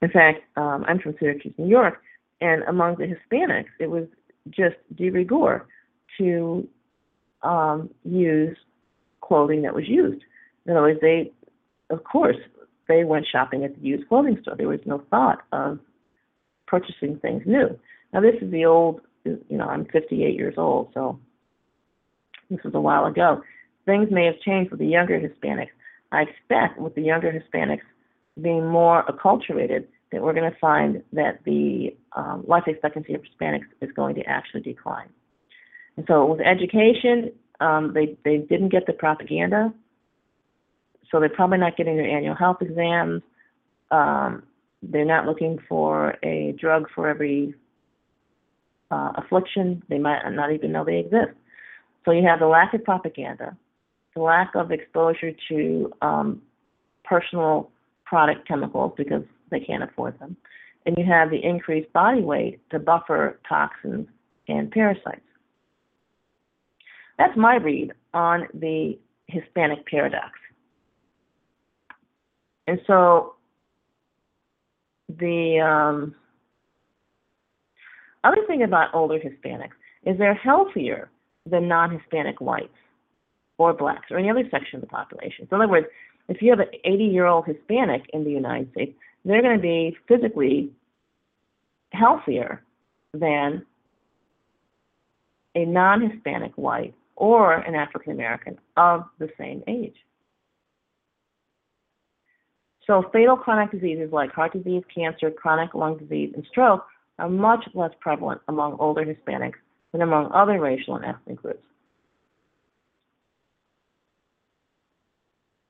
[0.00, 2.00] In fact, um, I'm from Syracuse, New York,
[2.40, 4.06] and among the Hispanics, it was
[4.50, 5.66] just de rigueur
[6.18, 6.68] to
[7.42, 8.56] um, use
[9.20, 10.22] clothing that was used.
[10.66, 11.32] In other words, they,
[11.90, 12.36] of course,
[12.88, 14.56] they went shopping at the used clothing store.
[14.56, 15.78] There was no thought of
[16.66, 17.78] purchasing things new.
[18.12, 21.18] Now, this is the old, you know, I'm 58 years old, so
[22.50, 23.42] this was a while ago.
[23.86, 25.70] Things may have changed with the younger Hispanics.
[26.12, 27.82] I expect with the younger Hispanics
[28.40, 33.66] being more acculturated, that we're going to find that the um, life expectancy of Hispanics
[33.80, 35.08] is going to actually decline.
[35.96, 39.72] And so with education, um, they, they didn't get the propaganda,
[41.10, 43.22] so they're probably not getting their annual health exams.
[43.90, 44.44] Um,
[44.82, 47.54] they're not looking for a drug for every
[48.90, 49.82] uh, affliction.
[49.88, 51.36] They might not even know they exist.
[52.04, 53.56] So you have the lack of propaganda,
[54.14, 56.42] the lack of exposure to um,
[57.04, 57.70] personal
[58.04, 60.36] product chemicals because they can't afford them,
[60.86, 64.06] and you have the increased body weight to buffer toxins
[64.48, 65.20] and parasites.
[67.18, 68.98] That's my read on the
[69.28, 70.32] Hispanic paradox.
[72.66, 73.34] And so
[75.18, 76.14] the um,
[78.24, 81.10] other thing about older Hispanics is they're healthier
[81.46, 82.68] than non-Hispanic whites
[83.58, 85.46] or blacks or any other section of the population.
[85.50, 85.86] So in other words,
[86.28, 90.70] if you have an 80-year-old Hispanic in the United States, they're going to be physically
[91.92, 92.62] healthier
[93.12, 93.64] than
[95.54, 99.96] a non-Hispanic white or an African American of the same age.
[102.86, 106.86] So fatal chronic diseases like heart disease, cancer, chronic lung disease, and stroke
[107.18, 109.58] are much less prevalent among older Hispanics
[109.92, 111.62] than among other racial and ethnic groups.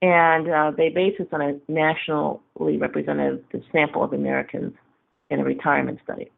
[0.03, 4.72] And uh, they base this on a nationally representative sample of Americans
[5.28, 6.30] in a retirement study.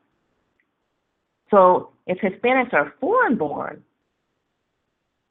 [1.50, 3.82] So if Hispanics are foreign born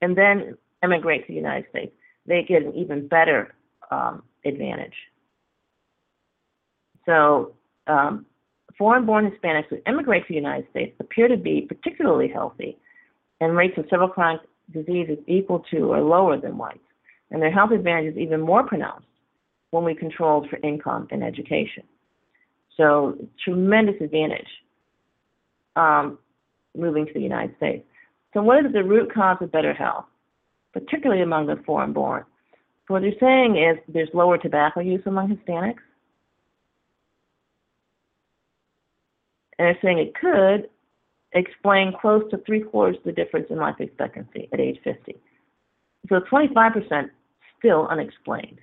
[0.02, 1.92] and then immigrate to the United States,
[2.26, 3.54] they get an even better
[3.90, 4.94] um, advantage.
[7.06, 7.54] So
[7.88, 8.26] um,
[8.78, 12.78] foreign-born Hispanics who immigrate to the United States appear to be particularly healthy,
[13.40, 16.80] and rates of several chronic diseases equal to or lower than whites.
[17.32, 19.08] And their health advantage is even more pronounced
[19.72, 21.84] when we controlled for income and education.
[22.78, 24.48] So tremendous advantage
[25.76, 26.20] um,
[26.78, 27.86] moving to the United States.
[28.34, 30.06] So what is the root cause of better health,
[30.74, 32.26] particularly among the foreign-born?
[32.88, 35.80] So what they're saying is there's lower tobacco use among Hispanics,
[39.58, 40.70] and they're saying it could
[41.34, 45.16] explain close to three quarters of the difference in life expectancy at age 50.
[46.10, 47.10] So 25%
[47.62, 48.59] still unexplained.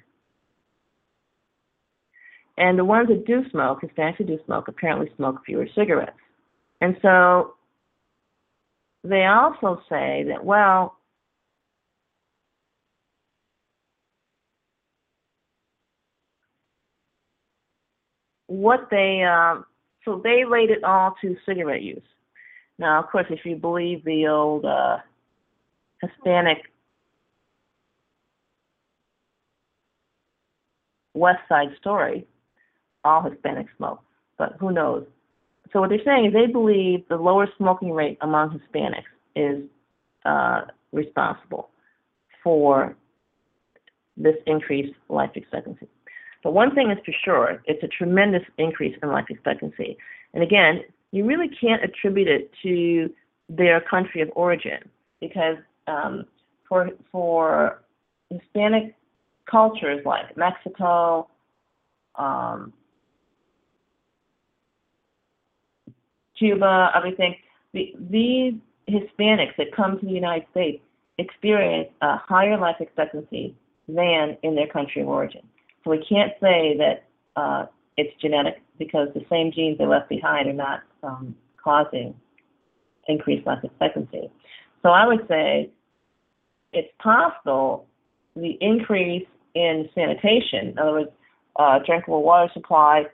[2.59, 6.19] And the ones that do smoke, Hispanics who do smoke, apparently smoke fewer cigarettes.
[6.81, 7.55] And so
[9.05, 10.97] they also say that, well,
[18.49, 19.65] what they um,
[20.05, 22.03] so they laid it all to cigarette use.
[22.79, 24.99] Now, of course, if you believe the old uh,
[26.03, 26.59] Hispanic
[31.19, 32.27] West Side story,
[33.05, 34.01] all Hispanics smoke,
[34.37, 35.05] but who knows?
[35.73, 39.03] So what they're saying is they believe the lower smoking rate among Hispanics
[39.37, 39.65] is
[40.25, 40.63] uh,
[40.93, 41.71] responsible
[42.43, 42.97] for
[44.17, 45.89] this increased life expectancy.
[46.43, 49.97] But one thing is for sure, it's a tremendous increase in life expectancy.
[50.35, 53.13] And again, you really can't attribute it to
[53.49, 54.79] their country of origin
[55.21, 55.57] because
[55.87, 56.25] um,
[56.69, 57.83] for for
[58.31, 58.95] Hispanic
[59.51, 61.29] cultures like Mexico,
[62.17, 62.73] um,
[66.39, 67.35] Cuba, everything,
[67.73, 68.55] the, these
[68.89, 70.83] Hispanics that come to the United States
[71.19, 73.55] experience a higher life expectancy
[73.89, 75.43] than in their country of origin.
[75.85, 77.05] So we can't say that
[77.37, 82.15] uh, it's genetic because the same genes they left behind are not um, causing
[83.09, 84.31] increased life expectancy.
[84.83, 85.71] So I would say
[86.73, 87.87] it's possible
[88.37, 91.11] the increase in sanitation, in other words,
[91.57, 93.05] uh, drinkable water supply,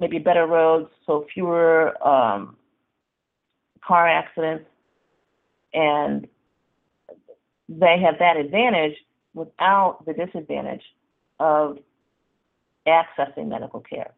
[0.00, 2.56] maybe better roads, so fewer um,
[3.84, 4.66] car accidents,
[5.72, 6.26] and
[7.68, 8.96] they have that advantage
[9.34, 10.82] without the disadvantage
[11.38, 11.78] of
[12.86, 14.12] accessing medical care.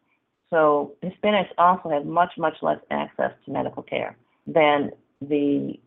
[0.49, 4.17] So Hispanics also have much, much less access to medical care
[4.47, 5.79] than the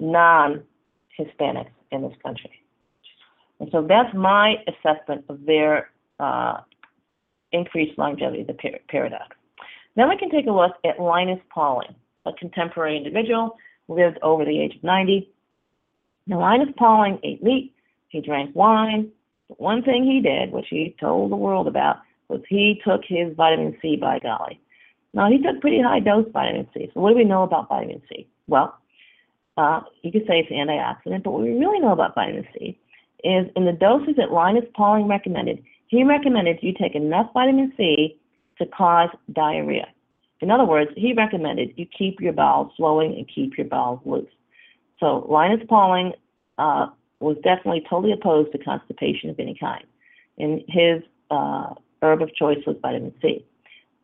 [0.00, 2.50] non-Hispanics in this country.
[3.60, 5.90] And so that's my assessment of their
[6.20, 6.58] uh,
[7.52, 9.36] increased longevity, the par- paradox.
[9.96, 11.94] Then we can take a look at Linus Pauling,
[12.24, 13.56] a contemporary individual,
[13.86, 15.28] who lived over the age of 90.
[16.26, 17.74] Now, Linus Pauling ate meat,
[18.08, 19.10] he drank wine.
[19.48, 21.96] But one thing he did, which he told the world about,
[22.28, 24.60] was he took his vitamin C by golly.
[25.14, 26.90] Now, he took pretty high dose vitamin C.
[26.92, 28.28] So, what do we know about vitamin C?
[28.46, 28.78] Well,
[29.56, 32.78] uh, you could say it's antioxidant, but what we really know about vitamin C
[33.24, 38.18] is in the doses that Linus Pauling recommended, he recommended you take enough vitamin C
[38.58, 39.86] to cause diarrhea.
[40.40, 44.30] In other words, he recommended you keep your bowels flowing and keep your bowels loose.
[45.00, 46.12] So Linus Pauling
[46.58, 46.88] uh,
[47.20, 49.84] was definitely totally opposed to constipation of any kind.
[50.38, 53.44] and his uh, herb of choice was vitamin C.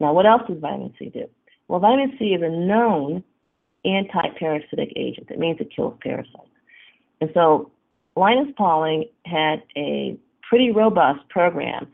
[0.01, 1.27] Now, what else does vitamin C do?
[1.69, 3.23] Well, vitamin C is a known
[3.85, 5.29] anti-parasitic agent.
[5.31, 6.49] It means it kills parasites.
[7.21, 7.71] And so
[8.17, 10.17] Linus Pauling had a
[10.49, 11.89] pretty robust program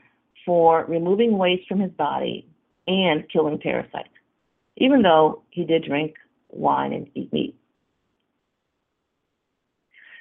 [0.45, 2.47] for removing waste from his body
[2.87, 4.09] and killing parasites,
[4.77, 6.15] even though he did drink
[6.51, 7.57] wine and eat meat.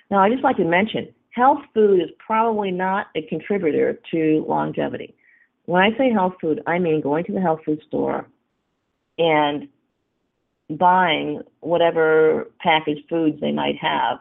[0.10, 5.16] Now, I just like to mention, health food is probably not a contributor to longevity.
[5.66, 8.28] When I say health food, I mean going to the health food store
[9.18, 9.68] and
[10.70, 14.20] buying whatever packaged foods they might have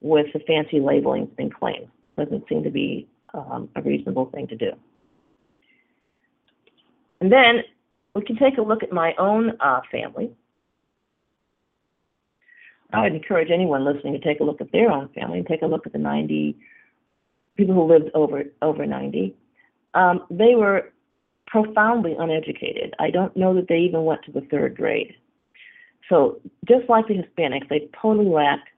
[0.00, 1.88] with the fancy labeling and claims.
[2.16, 4.72] Doesn't seem to be um, a reasonable thing to do.
[7.20, 7.62] And then
[8.14, 10.30] we can take a look at my own uh, family.
[12.92, 15.62] I would encourage anyone listening to take a look at their own family and take
[15.62, 16.56] a look at the 90
[17.56, 19.36] people who lived over over 90.
[19.94, 20.92] Um, they were
[21.46, 22.94] profoundly uneducated.
[22.98, 25.14] I don't know that they even went to the third grade.
[26.08, 28.68] So just like the Hispanics, they totally lacked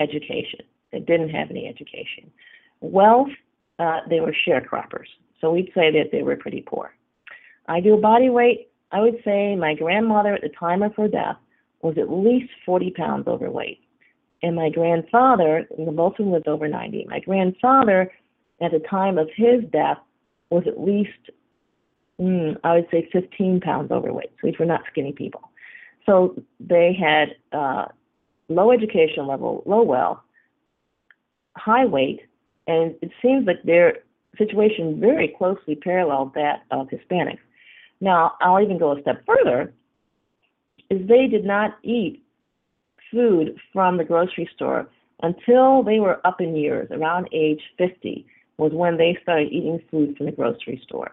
[0.00, 0.60] education.
[0.92, 2.30] They didn't have any education.
[2.80, 3.28] Wealth,
[3.78, 5.06] uh, they were sharecroppers.
[5.40, 6.94] So we'd say that they were pretty poor.
[7.68, 11.36] Ideal body weight, I would say my grandmother at the time of her death
[11.82, 13.80] was at least 40 pounds overweight.
[14.42, 17.06] And my grandfather, both of them over 90.
[17.08, 18.12] My grandfather,
[18.60, 19.98] at the time of his death,
[20.50, 21.10] was at least,
[22.20, 24.30] mm, I would say, 15 pounds overweight.
[24.40, 25.50] So these were not skinny people.
[26.06, 27.86] So they had uh,
[28.48, 30.18] low education level, low wealth,
[31.56, 32.20] high weight,
[32.66, 33.98] and it seems like their
[34.36, 37.38] situation very closely paralleled that of Hispanics.
[38.00, 39.72] Now, I'll even go a step further
[40.90, 42.22] is they did not eat
[43.10, 44.88] food from the grocery store
[45.22, 48.26] until they were up in years, around age 50
[48.58, 51.12] was when they started eating food from the grocery store.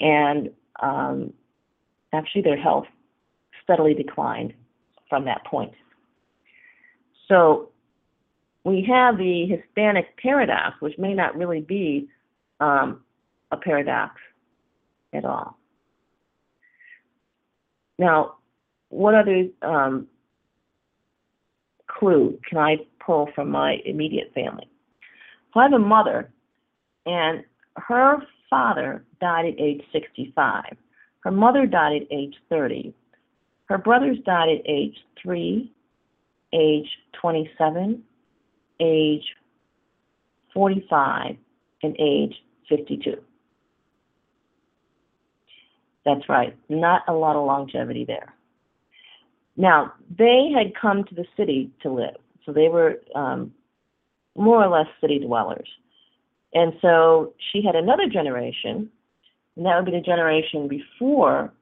[0.00, 0.50] And
[0.82, 1.32] um,
[2.12, 2.86] actually, their health
[3.62, 4.54] steadily declined
[5.08, 5.72] from that point.
[7.28, 7.70] So
[8.64, 12.08] we have the Hispanic paradox, which may not really be
[12.60, 13.02] um,
[13.50, 14.14] a paradox
[15.12, 15.58] at all.
[17.98, 18.36] Now,
[18.90, 20.06] what other um,
[21.86, 24.68] clue can I pull from my immediate family?
[25.52, 26.30] So I have a mother,
[27.06, 27.44] and
[27.76, 28.18] her
[28.48, 30.64] father died at age 65.
[31.20, 32.94] Her mother died at age 30.
[33.66, 35.70] Her brothers died at age 3,
[36.52, 36.88] age
[37.20, 38.02] 27,
[38.80, 39.24] age
[40.54, 41.36] 45,
[41.82, 42.34] and age
[42.68, 43.16] 52.
[46.04, 48.34] That's right, not a lot of longevity there.
[49.56, 53.52] Now, they had come to the city to live, so they were um,
[54.36, 55.68] more or less city dwellers.
[56.54, 58.90] And so she had another generation,
[59.56, 61.52] and that would be the generation before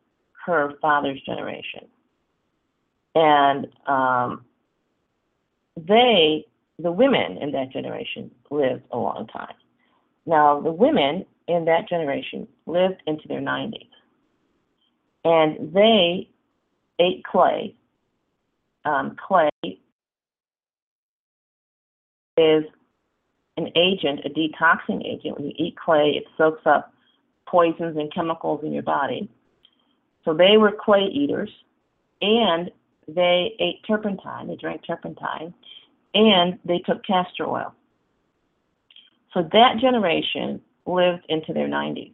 [0.44, 1.86] her father's generation.
[3.14, 4.44] And um,
[5.76, 6.46] they,
[6.78, 9.54] the women in that generation, lived a long time.
[10.24, 13.88] Now, the women in that generation lived into their 90s.
[15.24, 16.28] And they
[16.98, 17.74] ate clay
[18.86, 19.50] um, clay
[22.38, 22.64] is
[23.56, 25.36] an agent, a detoxing agent.
[25.36, 26.92] When you eat clay, it soaks up
[27.46, 29.28] poisons and chemicals in your body.
[30.24, 31.50] So they were clay eaters,
[32.20, 32.70] and
[33.08, 34.48] they ate turpentine.
[34.48, 35.54] They drank turpentine,
[36.16, 37.74] and they took castor oil.
[39.34, 42.12] So that generation lived into their 90s.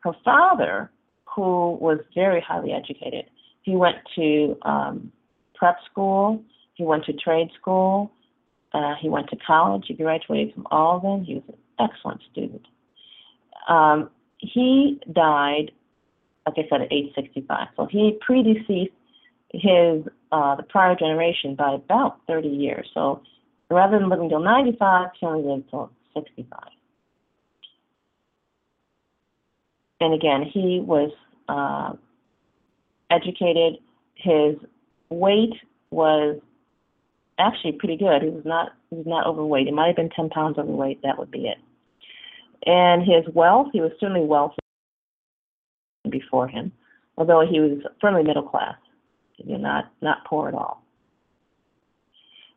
[0.00, 0.90] Her father,
[1.24, 3.26] who was very highly educated,
[3.62, 5.12] he went to um,
[5.54, 6.42] prep school.
[6.74, 8.10] He went to trade school.
[8.72, 9.84] Uh, he went to college.
[9.86, 11.24] He graduated from Alden.
[11.24, 12.66] He was an excellent student.
[13.68, 15.70] Um, he died,
[16.46, 17.68] like I said, at age 65.
[17.76, 18.92] So he predeceased
[19.52, 22.88] his uh, the prior generation by about 30 years.
[22.94, 23.22] So
[23.70, 26.60] rather than living till 95, he only lived till 65.
[30.00, 31.10] And again, he was
[31.48, 31.92] uh,
[33.10, 33.78] educated.
[34.14, 34.56] His
[35.10, 35.54] weight
[35.90, 36.40] was
[37.38, 38.22] actually pretty good.
[38.22, 39.66] He was not he was not overweight.
[39.66, 41.02] He might have been ten pounds overweight.
[41.02, 41.58] That would be it.
[42.66, 44.58] And his wealth, he was certainly wealthy
[46.08, 46.72] before him,
[47.16, 48.76] although he was firmly middle class.
[49.44, 50.82] You know, not not poor at all.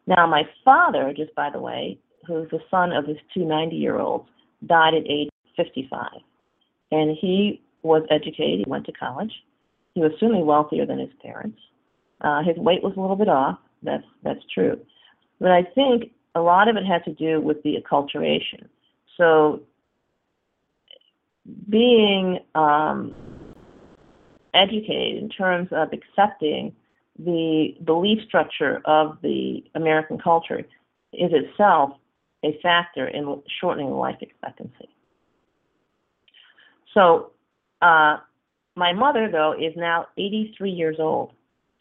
[0.06, 4.28] Now, my father, just by the way, who's the son of his two 90-year-olds,
[4.66, 6.08] died at age 55,
[6.92, 8.60] and he was educated.
[8.60, 9.32] He went to college.
[9.94, 11.60] He was certainly wealthier than his parents.
[12.22, 13.60] Uh, his weight was a little bit off.
[13.82, 14.80] That's that's true,
[15.40, 18.68] but I think a lot of it had to do with the acculturation.
[19.18, 19.62] So
[21.70, 23.14] being um,
[24.54, 26.76] educated in terms of accepting
[27.18, 30.60] the belief structure of the American culture
[31.14, 31.92] is itself
[32.44, 34.90] a factor in shortening life expectancy.
[36.94, 37.32] So,
[37.82, 38.18] uh,
[38.76, 41.32] my mother, though, is now 83 years old.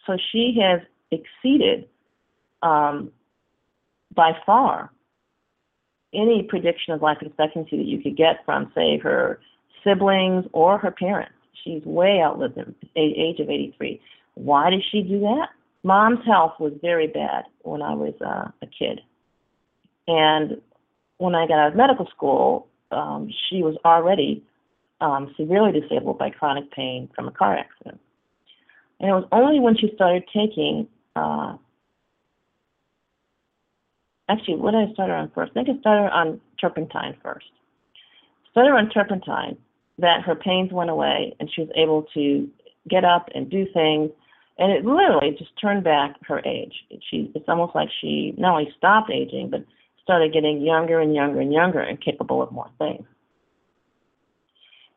[0.07, 1.89] So she has exceeded
[2.63, 3.11] um,
[4.15, 4.91] by far
[6.15, 9.41] any prediction of life expectancy that you could get from, say, her
[9.83, 11.33] siblings or her parents.
[11.53, 14.01] She's way outlived them, age of 83.
[14.35, 15.49] Why did she do that?
[15.85, 19.01] Mom's health was very bad when I was uh, a kid.
[20.07, 20.61] And
[21.19, 24.45] when I got out of medical school, um, she was already
[25.01, 28.01] um, severely disabled by chronic pain from a car accident.
[29.01, 30.87] And it was only when she started taking,
[31.17, 31.57] uh,
[34.29, 35.51] actually, what did I start her on first?
[35.53, 37.47] I think I started on turpentine first.
[38.53, 39.57] Started on turpentine
[39.99, 42.49] that her pains went away and she was able to
[42.89, 44.11] get up and do things.
[44.59, 46.75] And it literally just turned back her age.
[47.11, 49.65] She, it's almost like she not only stopped aging, but
[50.03, 53.05] started getting younger and younger and younger and capable of more things.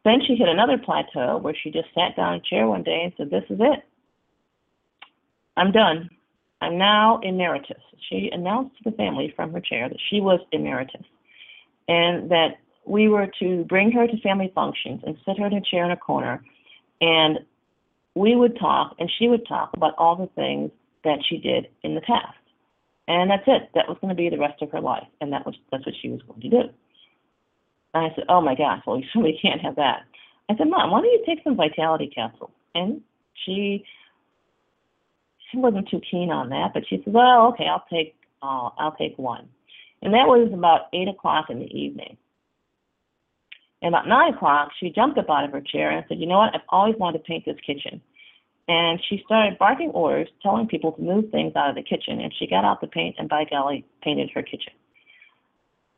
[0.04, 3.02] Then she hit another plateau where she just sat down in a chair one day
[3.04, 3.84] and said, This is it.
[5.58, 6.10] I'm done.
[6.62, 7.82] I'm now emeritus.
[8.10, 11.06] She announced to the family from her chair that she was emeritus
[11.88, 15.62] and that we were to bring her to family functions and sit her in a
[15.62, 16.44] chair in a corner
[17.02, 17.40] and
[18.16, 20.72] we would talk and she would talk about all the things
[21.04, 22.38] that she did in the past.
[23.08, 23.70] And that's it.
[23.76, 25.08] That was going to be the rest of her life.
[25.22, 26.62] And that was that's what she was going to do.
[27.94, 30.04] And I said, oh my gosh, well, we can't have that.
[30.50, 32.52] I said, Mom, why don't you take some vitality capsules?
[32.74, 33.02] And
[33.46, 33.84] she
[35.52, 38.96] she wasn't too keen on that, but she said, well, okay, I'll take uh, I'll
[38.98, 39.48] take one.
[40.02, 42.18] And that was about eight o'clock in the evening.
[43.86, 46.40] And about nine o'clock, she jumped up out of her chair and said, you know
[46.40, 46.56] what?
[46.56, 48.02] I've always wanted to paint this kitchen.
[48.68, 52.20] And she started barking orders, telling people to move things out of the kitchen.
[52.20, 54.74] And she got out the paint and by golly, painted her kitchen.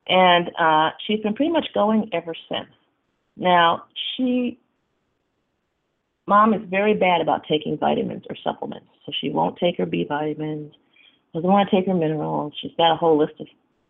[0.05, 2.67] And uh, she's been pretty much going ever since.
[3.37, 3.83] Now,
[4.17, 4.59] she,
[6.25, 8.89] mom is very bad about taking vitamins or supplements.
[9.05, 10.73] So she won't take her B vitamins,
[11.33, 12.51] doesn't want to take her minerals.
[12.61, 13.47] She's got a whole list of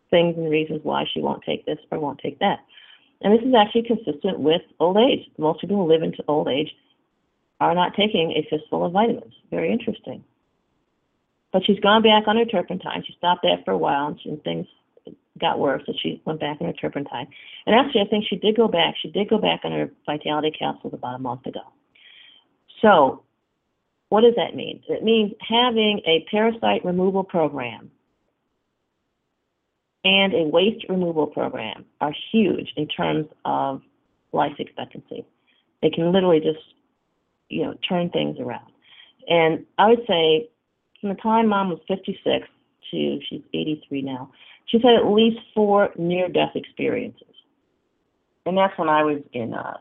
[0.08, 2.60] things and reasons why she won't take this or won't take that.
[3.20, 5.28] And this is actually consistent with old age.
[5.38, 6.70] Most people who live into old age
[7.60, 9.34] are not taking a fistful of vitamins.
[9.50, 10.22] Very interesting.
[11.52, 13.02] But she's gone back on her turpentine.
[13.06, 14.66] She stopped that for a while, and, things
[15.40, 17.26] got worse, so she went back on her turpentine.
[17.66, 18.94] And actually, I think she did go back.
[19.00, 21.62] She did go back on her vitality capsules about a month ago.
[22.82, 23.22] So,
[24.10, 24.82] what does that mean?
[24.88, 27.90] It means having a parasite removal program
[30.08, 33.82] and a waste removal program are huge in terms of
[34.32, 35.26] life expectancy.
[35.82, 36.64] They can literally just,
[37.50, 38.72] you know, turn things around.
[39.28, 40.48] And I would say
[41.00, 42.48] from the time mom was 56
[42.90, 44.32] to she's 83 now,
[44.66, 47.34] she's had at least four near-death experiences.
[48.46, 49.76] And that's when I was in uh,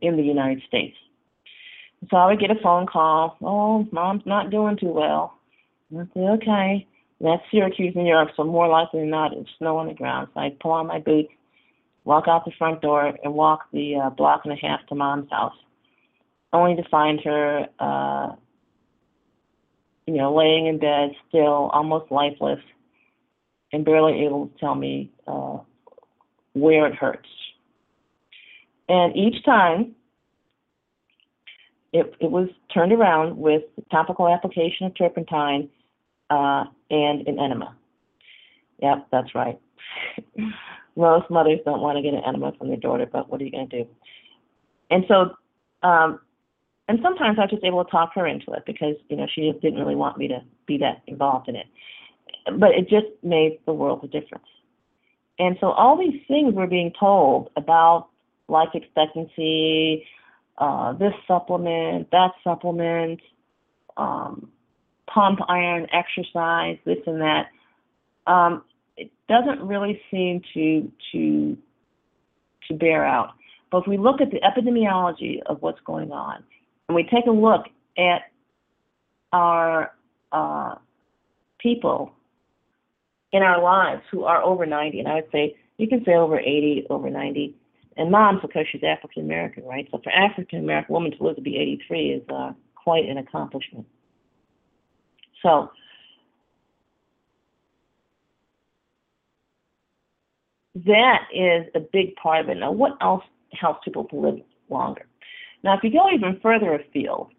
[0.00, 0.96] in the United States.
[2.10, 3.36] So I would get a phone call.
[3.42, 5.34] Oh, mom's not doing too well.
[5.90, 6.86] And I'd say, okay.
[7.20, 10.28] That's Syracuse, New York, so more likely than not, it's snow on the ground.
[10.34, 11.30] So I pull on my boots,
[12.04, 15.30] walk out the front door, and walk the uh, block and a half to mom's
[15.30, 15.54] house,
[16.52, 18.34] only to find her, uh,
[20.06, 22.60] you know, laying in bed, still almost lifeless,
[23.72, 25.58] and barely able to tell me uh,
[26.52, 27.28] where it hurts.
[28.88, 29.96] And each time,
[31.92, 35.70] it, it was turned around with topical application of turpentine
[36.30, 37.74] uh, and an enema.
[38.82, 39.58] Yep, that's right.
[40.96, 43.50] Most mothers don't want to get an enema from their daughter, but what are you
[43.50, 43.90] going to do?
[44.90, 45.36] And so,
[45.86, 46.20] um,
[46.88, 49.50] and sometimes I was just able to talk her into it because you know she
[49.50, 51.66] just didn't really want me to be that involved in it.
[52.58, 54.46] But it just made the world a difference.
[55.38, 58.08] And so all these things we're being told about
[58.48, 60.06] life expectancy,
[60.58, 63.20] uh, this supplement, that supplement,
[63.96, 64.50] um,
[65.12, 67.46] pump iron, exercise, this and that,
[68.26, 68.62] um,
[68.96, 71.56] it doesn't really seem to to
[72.68, 73.34] to bear out.
[73.70, 76.42] But if we look at the epidemiology of what's going on,
[76.88, 77.66] and we take a look
[77.98, 78.22] at
[79.32, 79.92] our
[80.32, 80.76] uh,
[81.58, 82.12] people
[83.32, 86.38] in our lives who are over 90, and I would say you can say over
[86.38, 87.54] 80, over 90,
[87.96, 89.88] and mom's because she's African American, right?
[89.90, 93.86] So for African American woman to live to be 83 is uh, quite an accomplishment.
[95.42, 95.70] So
[100.84, 102.58] that is a big part of it.
[102.58, 103.22] Now, what else
[103.52, 105.06] helps people to live longer.
[105.62, 107.32] Now, if you go even further afield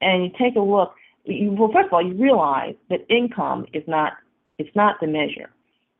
[0.00, 0.94] and you take a look,
[1.24, 4.14] you, well, first of all, you realize that income is not
[4.58, 5.50] it's not the measure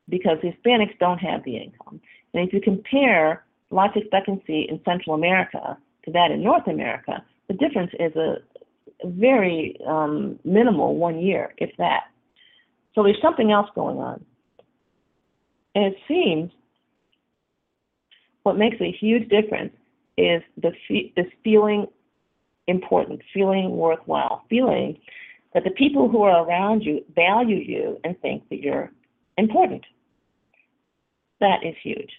[0.08, 2.00] because Hispanics don't have the income.
[2.32, 7.54] And if you compare life expectancy in Central America to that in North America, the
[7.54, 8.55] difference is a, a
[9.04, 12.04] very um, minimal one year, if that.
[12.94, 14.24] So there's something else going on.
[15.74, 16.50] And it seems
[18.42, 19.74] what makes a huge difference
[20.16, 21.12] is the fe-
[21.44, 21.86] feeling
[22.66, 24.98] important, feeling worthwhile, feeling
[25.52, 28.90] that the people who are around you value you and think that you're
[29.36, 29.84] important.
[31.40, 32.10] That is huge.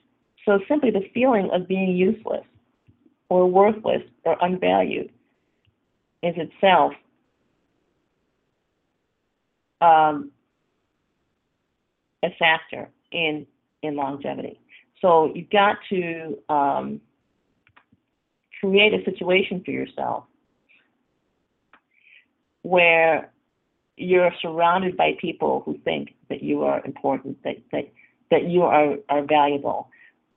[0.46, 2.46] So simply the feeling of being useless
[3.30, 5.10] or worthless or unvalued
[6.28, 6.94] is itself
[9.82, 10.32] um,
[12.24, 13.46] a factor in
[13.84, 14.60] in longevity.
[15.02, 17.02] So you've got to um,
[18.60, 20.24] create a situation for yourself
[22.64, 23.32] where
[23.96, 27.92] you're surrounded by people who think that you are important, that that,
[28.32, 29.90] that you are, are valuable.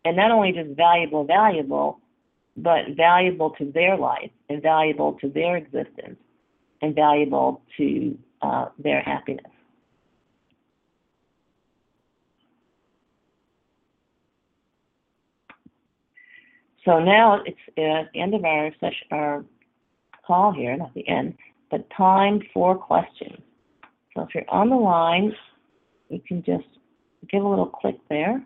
[0.05, 2.01] And not only just valuable, valuable,
[2.57, 6.19] but valuable to their life and valuable to their existence
[6.83, 9.45] and valuable to uh, their happiness.
[16.85, 19.45] So now it's at the end of our session, our
[20.27, 21.35] call here, not the end,
[21.71, 23.39] but time for questions.
[24.15, 25.35] So if you're on the line,
[26.09, 26.67] you can just
[27.29, 28.43] give a little click there.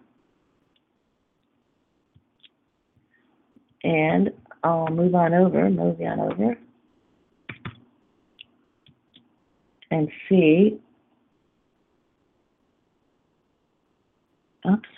[3.85, 4.31] And
[4.65, 6.57] I'll move on over, move on over,
[9.91, 10.81] and see.
[14.67, 14.89] Oops.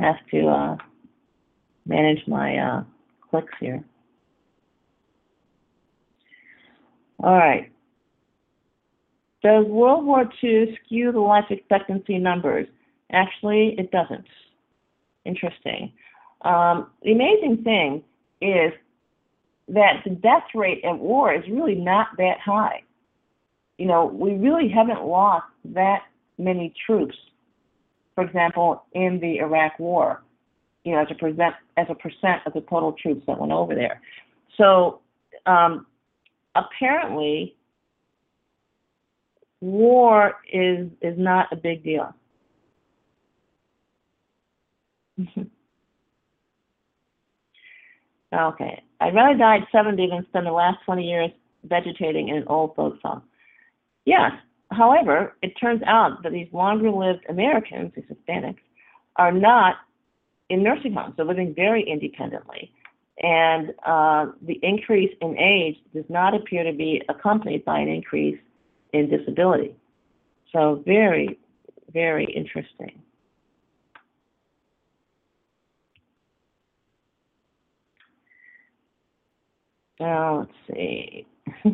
[0.00, 0.76] Have to uh,
[1.86, 2.84] manage my uh,
[3.30, 3.84] clicks here.
[7.22, 7.72] All right.
[9.46, 12.66] Does World War II skew the life expectancy numbers?
[13.12, 14.26] Actually, it doesn't.
[15.24, 15.92] Interesting.
[16.42, 18.02] Um, the amazing thing
[18.40, 18.72] is
[19.68, 22.82] that the death rate at war is really not that high.
[23.78, 26.00] You know, we really haven't lost that
[26.38, 27.14] many troops,
[28.16, 30.24] for example, in the Iraq War,
[30.82, 33.76] you know, as a percent as a percent of the total troops that went over
[33.76, 34.00] there.
[34.56, 35.02] So
[35.46, 35.86] um,
[36.56, 37.54] apparently,
[39.60, 42.14] war is is not a big deal.
[48.34, 51.30] okay, I'd rather die at 70 than spend the last 20 years
[51.64, 53.22] vegetating in an old folks home.
[54.04, 54.32] Yes.
[54.70, 58.58] However, it turns out that these longer-lived Americans, these Hispanics,
[59.16, 59.76] are not
[60.48, 61.14] in nursing homes.
[61.16, 62.72] They're living very independently.
[63.22, 68.38] And uh, the increase in age does not appear to be accompanied by an increase
[68.98, 69.74] in disability.
[70.52, 71.38] So very,
[71.92, 73.02] very interesting.
[79.98, 81.26] Now, let's see.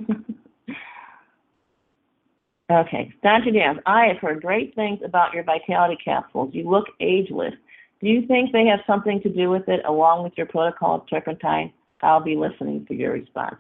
[2.71, 3.51] okay, Dr.
[3.51, 6.51] Dan, I have heard great things about your vitality capsules.
[6.55, 7.55] You look ageless.
[8.01, 11.09] Do you think they have something to do with it along with your protocol of
[11.09, 11.73] turpentine?
[12.01, 13.57] I'll be listening for your response.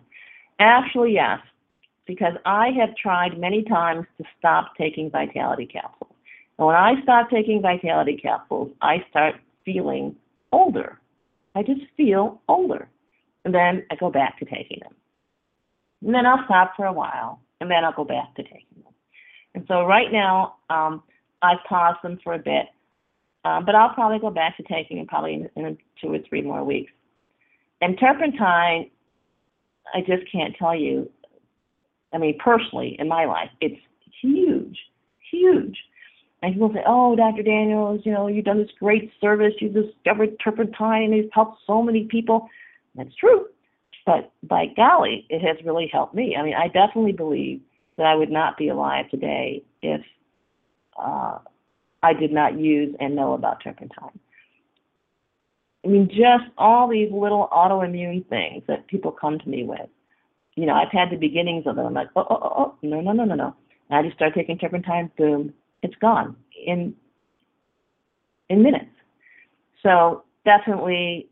[0.59, 1.39] Actually, yes,
[2.07, 6.13] because I have tried many times to stop taking vitality capsules.
[6.59, 10.17] And when I stop taking vitality capsules, I start feeling
[10.53, 10.99] older.
[11.55, 12.89] I just feel older.
[13.45, 14.95] And then I go back to taking them.
[16.05, 18.93] And then I'll stop for a while, and then I'll go back to taking them.
[19.55, 21.03] And so right now, um,
[21.43, 22.67] I've paused them for a bit
[23.45, 26.43] um, but I'll probably go back to taking them probably in, in two or three
[26.43, 26.93] more weeks.
[27.81, 28.91] And turpentine,
[29.95, 31.11] I just can't tell you.
[32.13, 33.81] I mean, personally, in my life, it's
[34.21, 34.79] huge,
[35.31, 35.79] huge.
[36.43, 37.43] And people say, "Oh, Dr.
[37.43, 39.55] Daniels, you know, you've done this great service.
[39.61, 42.49] You've discovered turpentine, and it's helped so many people."
[42.95, 43.47] That's true,
[44.05, 46.37] but by golly, it has really helped me.
[46.37, 47.61] I mean, I definitely believe
[47.97, 50.03] that I would not be alive today if
[50.99, 51.39] uh,
[52.03, 54.19] I did not use and know about turpentine.
[55.85, 59.89] I mean, just all these little autoimmune things that people come to me with.
[60.57, 61.87] You know, I've had the beginnings of them.
[61.87, 63.57] I'm like, oh, oh, oh, oh no, no, no, no, no.
[63.89, 66.37] And I just start taking turpentine, boom, it's gone
[66.67, 66.95] in
[68.49, 68.91] in minutes.
[69.83, 71.29] So definitely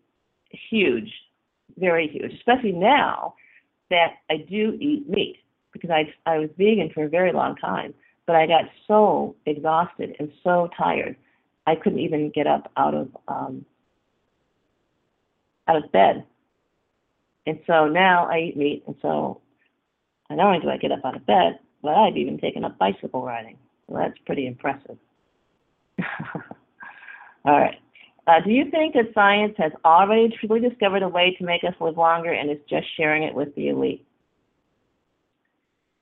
[0.51, 1.13] huge,
[1.79, 3.35] very huge, especially now
[3.91, 5.39] that I do eat meat
[5.73, 7.95] because I I was vegan for a very long time
[8.31, 11.17] but I got so exhausted and so tired,
[11.67, 13.65] I couldn't even get up out of um,
[15.67, 16.25] out of bed.
[17.51, 19.41] And so now I eat meat, and so
[20.31, 23.25] not only do I get up out of bed, but I've even taken up bicycle
[23.25, 23.59] riding.
[23.89, 24.97] Well, that's pretty impressive.
[27.45, 27.75] All right.
[28.29, 31.75] Uh, do you think that science has already truly discovered a way to make us
[31.81, 34.07] live longer and is just sharing it with the elite?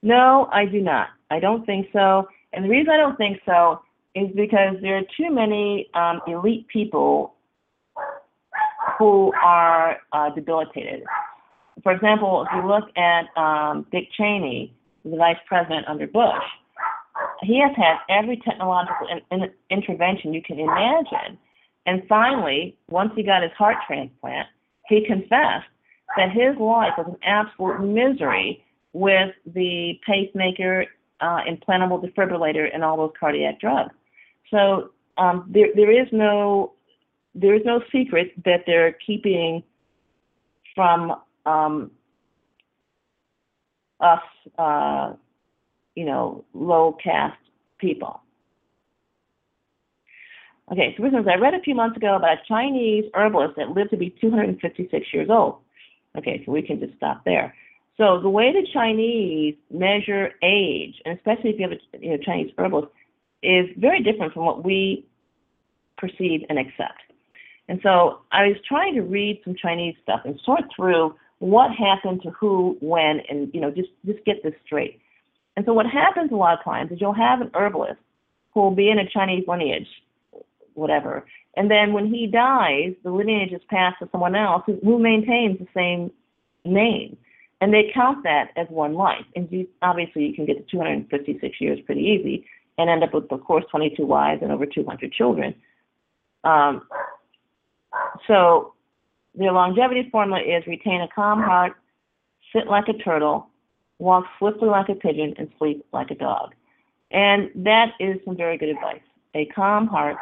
[0.03, 1.09] No, I do not.
[1.31, 2.29] I don't think so.
[2.53, 3.81] And the reason I don't think so
[4.15, 7.37] is because there are too many um, elite people
[8.99, 11.05] who are uh, debilitated.
[11.83, 14.75] For example, if you look at um, Dick Cheney,
[15.05, 16.43] the vice president under Bush,
[17.43, 21.39] he has had every technological in, in, intervention you can imagine.
[21.87, 24.49] And finally, once he got his heart transplant,
[24.89, 25.67] he confessed
[26.17, 30.87] that his life was an absolute misery with the pacemaker,
[31.21, 33.95] uh, implantable defibrillator, and all those cardiac drugs.
[34.51, 36.73] So um, there, there is no
[37.35, 39.63] there is no secret that they're keeping
[40.75, 41.15] from
[41.49, 41.91] um,
[44.01, 44.21] us,
[44.59, 45.13] uh,
[45.95, 47.37] you know, low caste
[47.79, 48.21] people.
[50.71, 53.71] Okay, so for instance, I read a few months ago about a Chinese herbalist that
[53.71, 55.57] lived to be 256 years old.
[56.17, 57.55] Okay, so we can just stop there.
[57.97, 62.19] So the way the Chinese measure age, and especially if you have a you know,
[62.19, 62.93] Chinese herbalist,
[63.43, 65.07] is very different from what we
[65.97, 67.01] perceive and accept.
[67.69, 72.23] And so I was trying to read some Chinese stuff and sort through what happened
[72.23, 75.01] to who, when, and you know, just just get this straight.
[75.57, 78.01] And so what happens a lot of times is you'll have an herbalist
[78.55, 79.89] who will be in a Chinese lineage,
[80.75, 81.25] whatever,
[81.59, 85.59] and then when he dies, the lineage is passed to someone else who, who maintains
[85.59, 86.13] the same
[86.65, 87.17] name,
[87.61, 89.25] and they count that as one life.
[89.35, 92.47] And you, obviously, you can get to 256 years pretty easy,
[92.79, 95.53] and end up with, of course, 22 wives and over 200 children.
[96.45, 96.87] Um,
[98.29, 98.75] so
[99.35, 101.75] their longevity formula is retain a calm heart,
[102.53, 103.49] sit like a turtle,
[103.99, 106.55] walk swiftly like a pigeon, and sleep like a dog.
[107.11, 109.01] And that is some very good advice.
[109.35, 110.17] A calm heart.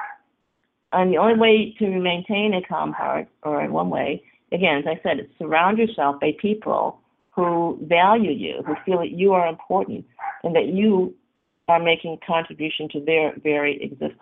[0.93, 4.85] And the only way to maintain a calm heart, or in one way, again, as
[4.87, 7.01] I said, is surround yourself by people
[7.31, 10.07] who value you, who feel that you are important,
[10.43, 11.15] and that you
[11.69, 14.21] are making contribution to their very existence,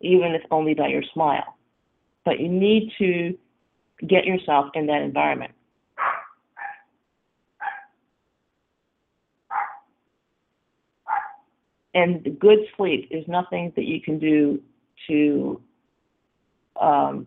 [0.00, 1.56] even if only by your smile.
[2.24, 3.36] But you need to
[4.06, 5.52] get yourself in that environment.
[11.94, 14.60] And good sleep is nothing that you can do
[15.06, 15.60] to
[16.80, 17.26] um,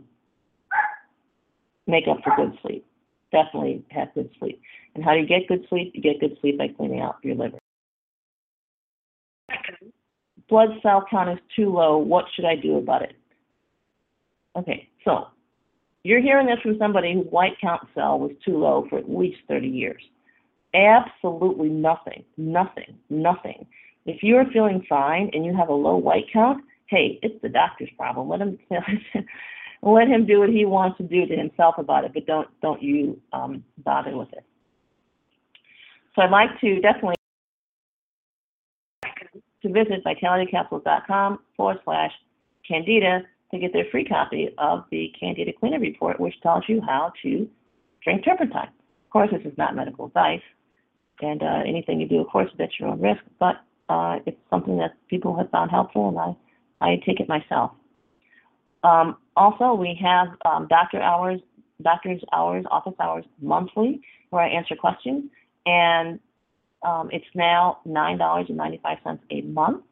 [1.87, 2.85] make up for good sleep.
[3.31, 4.61] Definitely have good sleep.
[4.93, 5.93] And how do you get good sleep?
[5.95, 7.57] You get good sleep by cleaning out your liver.
[10.49, 11.97] Blood cell count is too low.
[11.97, 13.15] What should I do about it?
[14.57, 15.27] Okay, so
[16.07, 19.39] you're hearing this from somebody whose white count cell was too low for at least
[19.49, 20.01] 30 years.
[20.73, 23.67] Absolutely nothing, nothing, nothing.
[24.05, 27.89] If you're feeling fine and you have a low white count, hey, it's the doctor's
[27.97, 28.29] problem.
[28.29, 28.57] Let him
[29.83, 32.81] let him do what he wants to do to himself about it, but don't don't
[32.81, 34.45] you um, bother with it.
[36.15, 37.15] So I'd like to definitely
[39.61, 42.13] to visit vitalitycapsules.com forward slash
[42.65, 47.11] candida to get their free copy of the Candida Cleanup Report, which tells you how
[47.23, 47.47] to
[48.03, 48.69] drink turpentine.
[49.05, 50.41] Of course, this is not medical advice,
[51.21, 54.37] and uh, anything you do, of course, is at your own risk, but uh, it's
[54.49, 57.71] something that people have found helpful, and I, I take it myself.
[58.83, 61.39] Um, also, we have um, doctor hours,
[61.81, 65.31] doctor's hours, office hours monthly, where I answer questions,
[65.65, 66.19] and
[66.83, 69.83] um, it's now $9.95 a month,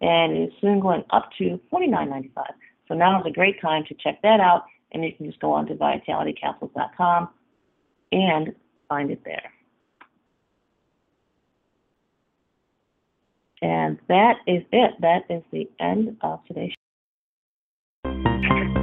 [0.00, 2.30] and it is soon going up to $49.95.
[2.90, 5.52] So now is a great time to check that out, and you can just go
[5.52, 7.28] on to vitalitycapsules.com
[8.10, 8.52] and
[8.88, 9.52] find it there.
[13.62, 14.90] And that is it.
[15.00, 16.72] That is the end of today's
[18.02, 18.79] Doctor,